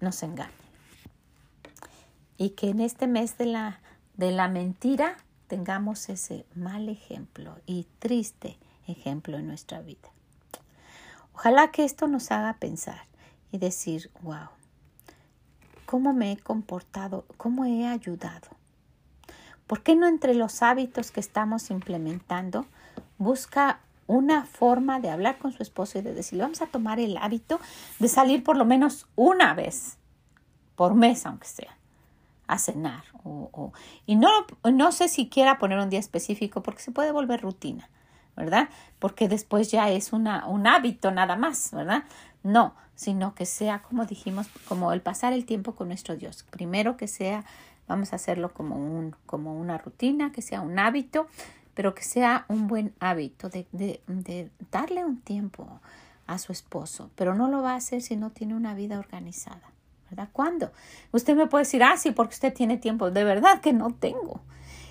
nos 0.00 0.22
engañe. 0.22 0.50
Y 2.38 2.50
que 2.50 2.70
en 2.70 2.80
este 2.80 3.06
mes 3.06 3.38
de 3.38 3.46
la, 3.46 3.80
de 4.16 4.30
la 4.30 4.48
mentira 4.48 5.16
tengamos 5.46 6.08
ese 6.08 6.44
mal 6.54 6.88
ejemplo 6.88 7.56
y 7.66 7.86
triste 7.98 8.58
ejemplo 8.88 9.38
en 9.38 9.46
nuestra 9.46 9.80
vida. 9.80 10.08
Ojalá 11.36 11.70
que 11.70 11.84
esto 11.84 12.08
nos 12.08 12.30
haga 12.30 12.54
pensar 12.54 13.02
y 13.52 13.58
decir, 13.58 14.10
wow, 14.22 14.48
¿cómo 15.84 16.14
me 16.14 16.32
he 16.32 16.38
comportado? 16.38 17.26
¿Cómo 17.36 17.66
he 17.66 17.86
ayudado? 17.86 18.48
¿Por 19.66 19.82
qué 19.82 19.96
no 19.96 20.06
entre 20.06 20.32
los 20.32 20.62
hábitos 20.62 21.10
que 21.10 21.20
estamos 21.20 21.70
implementando 21.70 22.64
busca 23.18 23.80
una 24.06 24.46
forma 24.46 24.98
de 24.98 25.10
hablar 25.10 25.36
con 25.36 25.52
su 25.52 25.62
esposo 25.62 25.98
y 25.98 26.02
de 26.02 26.14
decirle, 26.14 26.44
vamos 26.44 26.62
a 26.62 26.68
tomar 26.68 27.00
el 27.00 27.18
hábito 27.18 27.60
de 27.98 28.08
salir 28.08 28.42
por 28.42 28.56
lo 28.56 28.64
menos 28.64 29.06
una 29.14 29.52
vez 29.52 29.98
por 30.74 30.94
mes, 30.94 31.26
aunque 31.26 31.48
sea, 31.48 31.76
a 32.46 32.58
cenar. 32.58 33.04
O, 33.24 33.72
y 34.06 34.16
no, 34.16 34.30
no 34.64 34.90
sé 34.90 35.08
si 35.08 35.28
quiera 35.28 35.58
poner 35.58 35.80
un 35.80 35.90
día 35.90 36.00
específico 36.00 36.62
porque 36.62 36.80
se 36.80 36.92
puede 36.92 37.12
volver 37.12 37.42
rutina, 37.42 37.90
¿verdad? 38.36 38.68
Porque 38.98 39.28
después 39.28 39.70
ya 39.70 39.90
es 39.90 40.12
una, 40.12 40.46
un 40.46 40.66
hábito 40.66 41.10
nada 41.10 41.36
más, 41.36 41.70
¿verdad? 41.72 42.04
No, 42.42 42.74
sino 42.94 43.34
que 43.34 43.46
sea, 43.46 43.82
como 43.82 44.04
dijimos, 44.06 44.46
como 44.68 44.92
el 44.92 45.00
pasar 45.00 45.32
el 45.32 45.44
tiempo 45.46 45.74
con 45.74 45.88
nuestro 45.88 46.16
Dios. 46.16 46.44
Primero 46.50 46.96
que 46.96 47.08
sea 47.08 47.44
Vamos 47.88 48.12
a 48.12 48.16
hacerlo 48.16 48.52
como, 48.52 48.76
un, 48.76 49.14
como 49.26 49.58
una 49.58 49.78
rutina, 49.78 50.32
que 50.32 50.42
sea 50.42 50.60
un 50.60 50.78
hábito, 50.78 51.28
pero 51.74 51.94
que 51.94 52.02
sea 52.02 52.44
un 52.48 52.66
buen 52.66 52.94
hábito 52.98 53.48
de, 53.48 53.66
de, 53.72 54.00
de 54.06 54.50
darle 54.72 55.04
un 55.04 55.20
tiempo 55.20 55.80
a 56.26 56.38
su 56.38 56.50
esposo, 56.50 57.10
pero 57.14 57.34
no 57.34 57.48
lo 57.48 57.62
va 57.62 57.72
a 57.72 57.76
hacer 57.76 58.02
si 58.02 58.16
no 58.16 58.30
tiene 58.30 58.54
una 58.54 58.74
vida 58.74 58.98
organizada. 58.98 59.72
¿Verdad? 60.08 60.28
¿Cuándo? 60.32 60.70
Usted 61.10 61.34
me 61.34 61.48
puede 61.48 61.64
decir, 61.64 61.82
ah, 61.82 61.96
sí, 61.96 62.12
porque 62.12 62.34
usted 62.34 62.54
tiene 62.54 62.76
tiempo. 62.76 63.10
De 63.10 63.24
verdad 63.24 63.60
que 63.60 63.72
no 63.72 63.92
tengo. 63.92 64.40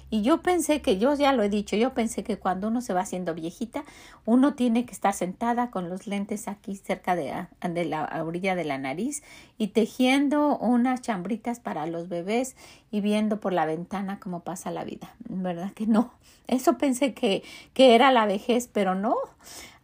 Y 0.10 0.22
yo 0.22 0.42
pensé 0.42 0.82
que, 0.82 0.98
yo 0.98 1.16
ya 1.16 1.34
lo 1.34 1.42
he 1.44 1.50
dicho, 1.50 1.76
yo 1.76 1.94
pensé 1.94 2.24
que 2.24 2.38
cuando 2.38 2.68
uno 2.68 2.82
se 2.82 2.94
va 2.94 3.02
haciendo 3.02 3.34
viejita, 3.34 3.84
uno 4.26 4.54
tiene 4.54 4.86
que 4.86 4.94
estar 4.94 5.14
sentada 5.14 5.72
con 5.72 5.90
los 5.90 6.06
lentes 6.06 6.48
aquí 6.48 6.76
cerca 6.76 7.16
de, 7.16 7.48
de 7.62 7.86
la 7.86 8.24
orilla 8.24 8.56
de 8.56 8.66
la 8.66 8.78
nariz 8.78 9.24
y 9.58 9.68
tejiendo 9.68 10.58
unas 10.58 11.02
chambritas 11.02 11.60
para 11.60 11.88
los 11.88 12.08
bebés 12.08 12.56
y 12.92 13.02
viendo 13.02 13.40
por 13.40 13.52
la 13.52 13.66
ventana 13.66 14.20
cómo 14.20 14.42
pasa 14.42 14.70
la 14.72 14.84
vida. 14.84 15.14
¿Verdad 15.28 15.74
que 15.74 15.88
no? 15.88 16.14
Eso 16.48 16.78
pensé 16.78 17.14
que, 17.14 17.44
que 17.74 17.96
era 17.96 18.12
la 18.12 18.26
vejez, 18.26 18.70
pero 18.72 18.94
no. 18.96 19.16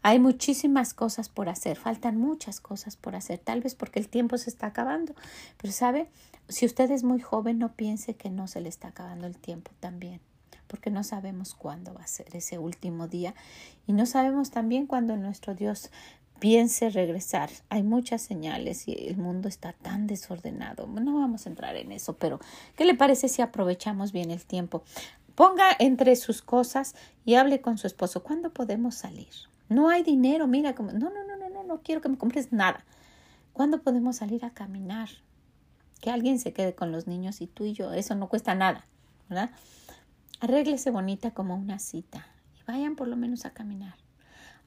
Hay 0.03 0.19
muchísimas 0.19 0.93
cosas 0.93 1.29
por 1.29 1.47
hacer, 1.49 1.77
faltan 1.77 2.17
muchas 2.17 2.59
cosas 2.59 2.95
por 2.95 3.15
hacer, 3.15 3.37
tal 3.37 3.61
vez 3.61 3.75
porque 3.75 3.99
el 3.99 4.07
tiempo 4.07 4.37
se 4.37 4.49
está 4.49 4.67
acabando. 4.67 5.13
Pero 5.57 5.73
sabe, 5.73 6.07
si 6.47 6.65
usted 6.65 6.91
es 6.91 7.03
muy 7.03 7.19
joven, 7.19 7.59
no 7.59 7.73
piense 7.73 8.15
que 8.15 8.29
no 8.29 8.47
se 8.47 8.61
le 8.61 8.69
está 8.69 8.89
acabando 8.89 9.27
el 9.27 9.37
tiempo 9.37 9.71
también, 9.79 10.19
porque 10.67 10.89
no 10.89 11.03
sabemos 11.03 11.53
cuándo 11.53 11.93
va 11.93 12.01
a 12.01 12.07
ser 12.07 12.35
ese 12.35 12.57
último 12.57 13.07
día 13.07 13.33
y 13.87 13.93
no 13.93 14.05
sabemos 14.05 14.51
también 14.51 14.87
cuándo 14.87 15.15
nuestro 15.17 15.55
Dios 15.55 15.91
piense 16.41 16.89
regresar. 16.89 17.51
Hay 17.69 17.83
muchas 17.83 18.23
señales 18.23 18.87
y 18.87 18.93
el 18.93 19.15
mundo 19.15 19.47
está 19.47 19.73
tan 19.73 20.07
desordenado. 20.07 20.87
No 20.87 21.19
vamos 21.19 21.45
a 21.45 21.49
entrar 21.49 21.75
en 21.75 21.91
eso, 21.91 22.13
pero 22.17 22.39
¿qué 22.75 22.83
le 22.83 22.95
parece 22.95 23.29
si 23.29 23.43
aprovechamos 23.43 24.11
bien 24.11 24.31
el 24.31 24.43
tiempo? 24.43 24.83
Ponga 25.35 25.69
entre 25.77 26.15
sus 26.15 26.41
cosas 26.41 26.95
y 27.25 27.35
hable 27.35 27.61
con 27.61 27.77
su 27.77 27.85
esposo. 27.85 28.23
¿Cuándo 28.23 28.51
podemos 28.51 28.95
salir? 28.95 29.29
No 29.69 29.89
hay 29.89 30.01
dinero, 30.01 30.47
mira, 30.47 30.73
como, 30.73 30.91
no, 30.91 31.11
no, 31.11 31.23
no, 31.23 31.37
no, 31.37 31.49
no, 31.49 31.63
no 31.63 31.81
quiero 31.83 32.01
que 32.01 32.09
me 32.09 32.17
compres 32.17 32.51
nada. 32.51 32.83
¿Cuándo 33.53 33.83
podemos 33.83 34.15
salir 34.17 34.43
a 34.43 34.49
caminar? 34.49 35.09
Que 36.01 36.11
alguien 36.11 36.39
se 36.39 36.51
quede 36.51 36.75
con 36.75 36.91
los 36.91 37.07
niños 37.07 37.41
y 37.41 37.47
tú 37.47 37.63
y 37.63 37.73
yo, 37.73 37.93
eso 37.93 38.15
no 38.15 38.27
cuesta 38.27 38.55
nada, 38.55 38.85
¿verdad? 39.29 39.51
Arréglese 40.39 40.91
bonita 40.91 41.31
como 41.31 41.55
una 41.55 41.79
cita 41.79 42.27
y 42.59 42.63
vayan 42.69 42.95
por 42.95 43.07
lo 43.07 43.15
menos 43.15 43.45
a 43.45 43.51
caminar. 43.51 43.95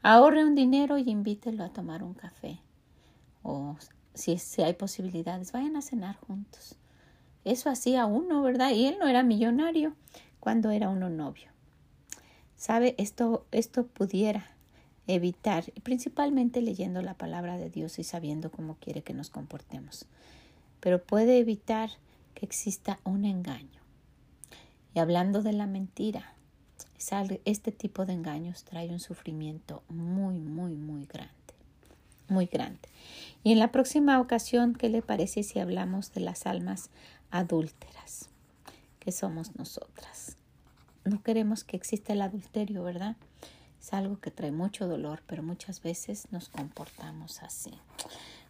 Ahorre 0.02 0.44
un 0.44 0.54
dinero 0.54 0.98
y 0.98 1.10
invítelo 1.10 1.64
a 1.64 1.70
tomar 1.70 2.02
un 2.02 2.14
café. 2.14 2.60
O 3.42 3.76
si, 4.14 4.38
si 4.38 4.62
hay 4.62 4.74
posibilidades, 4.74 5.52
vayan 5.52 5.76
a 5.76 5.82
cenar 5.82 6.16
juntos. 6.16 6.76
Eso 7.44 7.68
hacía 7.68 8.06
uno, 8.06 8.42
¿verdad? 8.42 8.70
Y 8.70 8.86
él 8.86 8.96
no 8.98 9.06
era 9.06 9.22
millonario 9.22 9.94
cuando 10.40 10.70
era 10.70 10.88
uno 10.88 11.10
novio. 11.10 11.50
¿Sabe? 12.56 12.94
Esto, 12.98 13.46
esto 13.50 13.86
pudiera 13.86 14.46
evitar, 15.06 15.64
principalmente 15.82 16.62
leyendo 16.62 17.02
la 17.02 17.14
palabra 17.14 17.58
de 17.58 17.68
Dios 17.68 17.98
y 17.98 18.04
sabiendo 18.04 18.50
cómo 18.50 18.76
quiere 18.76 19.02
que 19.02 19.12
nos 19.12 19.30
comportemos. 19.30 20.06
Pero 20.84 21.02
puede 21.02 21.38
evitar 21.38 21.88
que 22.34 22.44
exista 22.44 23.00
un 23.04 23.24
engaño. 23.24 23.80
Y 24.94 24.98
hablando 24.98 25.40
de 25.40 25.54
la 25.54 25.66
mentira, 25.66 26.34
este 27.46 27.72
tipo 27.72 28.04
de 28.04 28.12
engaños 28.12 28.64
trae 28.64 28.90
un 28.90 29.00
sufrimiento 29.00 29.82
muy, 29.88 30.38
muy, 30.38 30.74
muy 30.74 31.06
grande. 31.06 31.32
Muy 32.28 32.44
grande. 32.44 32.86
Y 33.42 33.52
en 33.52 33.60
la 33.60 33.72
próxima 33.72 34.20
ocasión, 34.20 34.74
¿qué 34.74 34.90
le 34.90 35.00
parece 35.00 35.42
si 35.42 35.58
hablamos 35.58 36.12
de 36.12 36.20
las 36.20 36.44
almas 36.44 36.90
adúlteras? 37.30 38.28
Que 39.00 39.10
somos 39.10 39.56
nosotras. 39.56 40.36
No 41.06 41.22
queremos 41.22 41.64
que 41.64 41.78
exista 41.78 42.12
el 42.12 42.20
adulterio, 42.20 42.82
¿verdad? 42.82 43.16
Es 43.80 43.94
algo 43.94 44.20
que 44.20 44.30
trae 44.30 44.52
mucho 44.52 44.86
dolor, 44.86 45.22
pero 45.26 45.42
muchas 45.42 45.80
veces 45.80 46.28
nos 46.30 46.50
comportamos 46.50 47.42
así. 47.42 47.72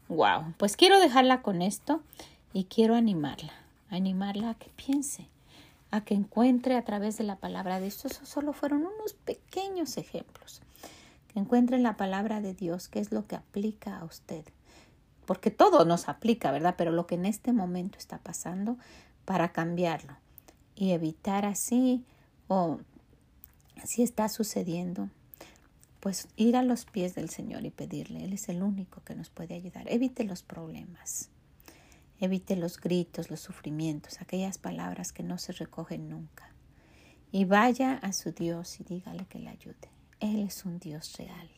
Wow, 0.08 0.54
pues 0.58 0.76
quiero 0.76 1.00
dejarla 1.00 1.40
con 1.40 1.62
esto 1.62 2.02
y 2.52 2.64
quiero 2.64 2.94
animarla, 2.94 3.52
animarla 3.88 4.50
a 4.50 4.54
que 4.54 4.70
piense, 4.70 5.28
a 5.90 6.02
que 6.02 6.14
encuentre 6.14 6.76
a 6.76 6.84
través 6.84 7.16
de 7.16 7.24
la 7.24 7.36
palabra 7.36 7.76
de 7.76 7.86
Dios. 7.86 8.04
Esos 8.04 8.28
solo 8.28 8.52
fueron 8.52 8.80
unos 8.80 9.14
pequeños 9.24 9.96
ejemplos. 9.96 10.60
Que 11.32 11.40
encuentre 11.40 11.78
la 11.78 11.96
palabra 11.96 12.40
de 12.40 12.54
Dios, 12.54 12.88
que 12.88 13.00
es 13.00 13.12
lo 13.12 13.26
que 13.26 13.34
aplica 13.34 13.98
a 13.98 14.04
usted. 14.04 14.44
Porque 15.24 15.50
todo 15.50 15.84
nos 15.84 16.08
aplica, 16.08 16.52
¿verdad? 16.52 16.74
Pero 16.76 16.92
lo 16.92 17.06
que 17.06 17.14
en 17.14 17.24
este 17.24 17.52
momento 17.52 17.98
está 17.98 18.18
pasando 18.18 18.76
para 19.24 19.52
cambiarlo 19.52 20.14
y 20.76 20.92
evitar 20.92 21.46
así 21.46 22.04
o 22.46 22.78
si 23.84 24.02
está 24.02 24.28
sucediendo 24.28 25.08
pues 26.04 26.28
ir 26.36 26.54
a 26.54 26.62
los 26.62 26.84
pies 26.84 27.14
del 27.14 27.30
Señor 27.30 27.64
y 27.64 27.70
pedirle. 27.70 28.24
Él 28.24 28.34
es 28.34 28.50
el 28.50 28.62
único 28.62 29.02
que 29.04 29.14
nos 29.14 29.30
puede 29.30 29.54
ayudar. 29.54 29.90
Evite 29.90 30.24
los 30.24 30.42
problemas. 30.42 31.30
Evite 32.20 32.56
los 32.56 32.78
gritos, 32.78 33.30
los 33.30 33.40
sufrimientos, 33.40 34.20
aquellas 34.20 34.58
palabras 34.58 35.14
que 35.14 35.22
no 35.22 35.38
se 35.38 35.52
recogen 35.52 36.10
nunca. 36.10 36.52
Y 37.32 37.46
vaya 37.46 37.94
a 37.94 38.12
su 38.12 38.32
Dios 38.32 38.80
y 38.80 38.84
dígale 38.84 39.24
que 39.24 39.38
le 39.38 39.48
ayude. 39.48 39.88
Él 40.20 40.40
es 40.40 40.66
un 40.66 40.78
Dios 40.78 41.16
real 41.16 41.48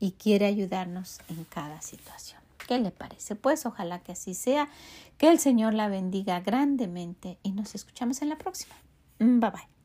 y 0.00 0.12
quiere 0.12 0.46
ayudarnos 0.46 1.20
en 1.28 1.44
cada 1.44 1.82
situación. 1.82 2.40
¿Qué 2.66 2.78
le 2.78 2.90
parece? 2.90 3.36
Pues 3.36 3.66
ojalá 3.66 3.98
que 3.98 4.12
así 4.12 4.32
sea. 4.32 4.70
Que 5.18 5.28
el 5.28 5.38
Señor 5.38 5.74
la 5.74 5.88
bendiga 5.88 6.40
grandemente 6.40 7.36
y 7.42 7.52
nos 7.52 7.74
escuchamos 7.74 8.22
en 8.22 8.30
la 8.30 8.38
próxima. 8.38 8.76
Bye 9.18 9.50
bye. 9.50 9.77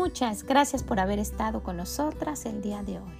Muchas 0.00 0.44
gracias 0.44 0.82
por 0.82 0.98
haber 0.98 1.18
estado 1.18 1.62
con 1.62 1.76
nosotras 1.76 2.46
el 2.46 2.62
día 2.62 2.82
de 2.82 2.98
hoy, 2.98 3.12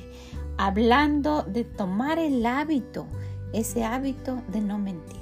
hablando 0.56 1.42
de 1.42 1.62
tomar 1.62 2.18
el 2.18 2.46
hábito, 2.46 3.06
ese 3.52 3.84
hábito 3.84 4.40
de 4.48 4.62
no 4.62 4.78
mentir, 4.78 5.20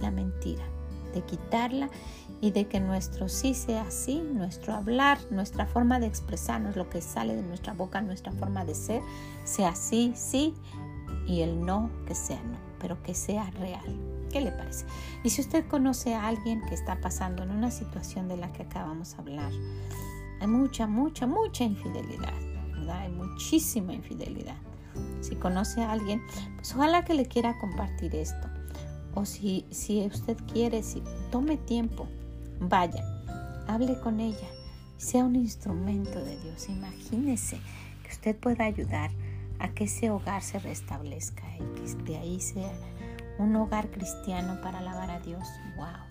la 0.00 0.10
mentira, 0.10 0.64
de 1.14 1.22
quitarla 1.22 1.90
y 2.40 2.50
de 2.50 2.66
que 2.66 2.80
nuestro 2.80 3.28
sí 3.28 3.54
sea 3.54 3.88
sí, 3.92 4.20
nuestro 4.34 4.74
hablar, 4.74 5.18
nuestra 5.30 5.64
forma 5.64 6.00
de 6.00 6.08
expresarnos, 6.08 6.74
lo 6.74 6.90
que 6.90 7.00
sale 7.00 7.36
de 7.36 7.42
nuestra 7.42 7.72
boca, 7.72 8.00
nuestra 8.00 8.32
forma 8.32 8.64
de 8.64 8.74
ser, 8.74 9.00
sea 9.44 9.76
sí, 9.76 10.12
sí 10.16 10.56
y 11.24 11.42
el 11.42 11.64
no 11.64 11.88
que 12.04 12.16
sea 12.16 12.42
no, 12.42 12.58
pero 12.80 13.00
que 13.04 13.14
sea 13.14 13.48
real. 13.52 13.96
¿Qué 14.32 14.40
le 14.40 14.50
parece? 14.50 14.86
Y 15.22 15.30
si 15.30 15.40
usted 15.40 15.64
conoce 15.68 16.14
a 16.14 16.26
alguien 16.26 16.62
que 16.62 16.74
está 16.74 17.00
pasando 17.00 17.44
en 17.44 17.52
una 17.52 17.70
situación 17.70 18.26
de 18.26 18.36
la 18.36 18.52
que 18.52 18.62
acabamos 18.62 19.12
de 19.12 19.18
hablar, 19.18 19.52
hay 20.40 20.46
mucha, 20.46 20.86
mucha, 20.86 21.26
mucha 21.26 21.64
infidelidad, 21.64 22.32
¿verdad? 22.72 23.00
Hay 23.00 23.12
muchísima 23.12 23.92
infidelidad. 23.92 24.56
Si 25.20 25.36
conoce 25.36 25.82
a 25.82 25.92
alguien, 25.92 26.22
pues 26.56 26.74
ojalá 26.74 27.04
que 27.04 27.14
le 27.14 27.26
quiera 27.26 27.58
compartir 27.58 28.14
esto. 28.14 28.48
O 29.14 29.24
si, 29.24 29.66
si 29.70 30.06
usted 30.06 30.36
quiere, 30.52 30.82
si 30.82 31.02
tome 31.30 31.56
tiempo, 31.56 32.08
vaya, 32.60 33.04
hable 33.68 33.98
con 34.00 34.20
ella. 34.20 34.48
sea 34.96 35.24
un 35.24 35.36
instrumento 35.36 36.22
de 36.22 36.38
Dios. 36.40 36.68
Imagínese 36.68 37.58
que 38.02 38.10
usted 38.10 38.36
pueda 38.36 38.64
ayudar 38.64 39.10
a 39.58 39.68
que 39.68 39.84
ese 39.84 40.10
hogar 40.10 40.42
se 40.42 40.58
restablezca 40.58 41.42
y 41.56 41.78
que 41.78 42.02
de 42.04 42.16
ahí 42.18 42.40
sea 42.40 42.72
un 43.38 43.56
hogar 43.56 43.90
cristiano 43.90 44.60
para 44.62 44.78
alabar 44.78 45.10
a 45.10 45.20
Dios. 45.20 45.46
Wow. 45.76 46.09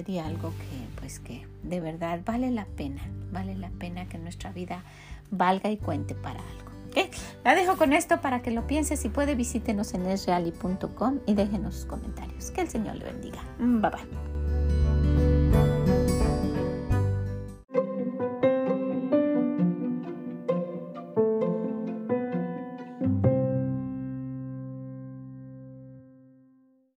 Sería 0.00 0.24
algo 0.24 0.48
que 0.48 0.98
pues 0.98 1.20
que 1.20 1.46
de 1.62 1.78
verdad 1.78 2.20
vale 2.24 2.50
la 2.50 2.64
pena, 2.64 3.02
vale 3.30 3.54
la 3.54 3.68
pena 3.68 4.08
que 4.08 4.16
nuestra 4.16 4.50
vida 4.50 4.82
valga 5.30 5.70
y 5.70 5.76
cuente 5.76 6.14
para 6.14 6.40
algo. 6.40 6.70
¿Okay? 6.88 7.10
La 7.44 7.54
dejo 7.54 7.76
con 7.76 7.92
esto 7.92 8.22
para 8.22 8.40
que 8.40 8.50
lo 8.50 8.66
piense. 8.66 8.96
Si 8.96 9.10
puede, 9.10 9.34
visítenos 9.34 9.92
en 9.92 10.06
esreali.com 10.06 11.18
y 11.26 11.34
déjenos 11.34 11.74
sus 11.74 11.84
comentarios. 11.84 12.50
Que 12.50 12.62
el 12.62 12.70
Señor 12.70 12.96
le 12.96 13.04
bendiga. 13.04 13.42
Bye 13.58 13.90
bye. 13.90 14.29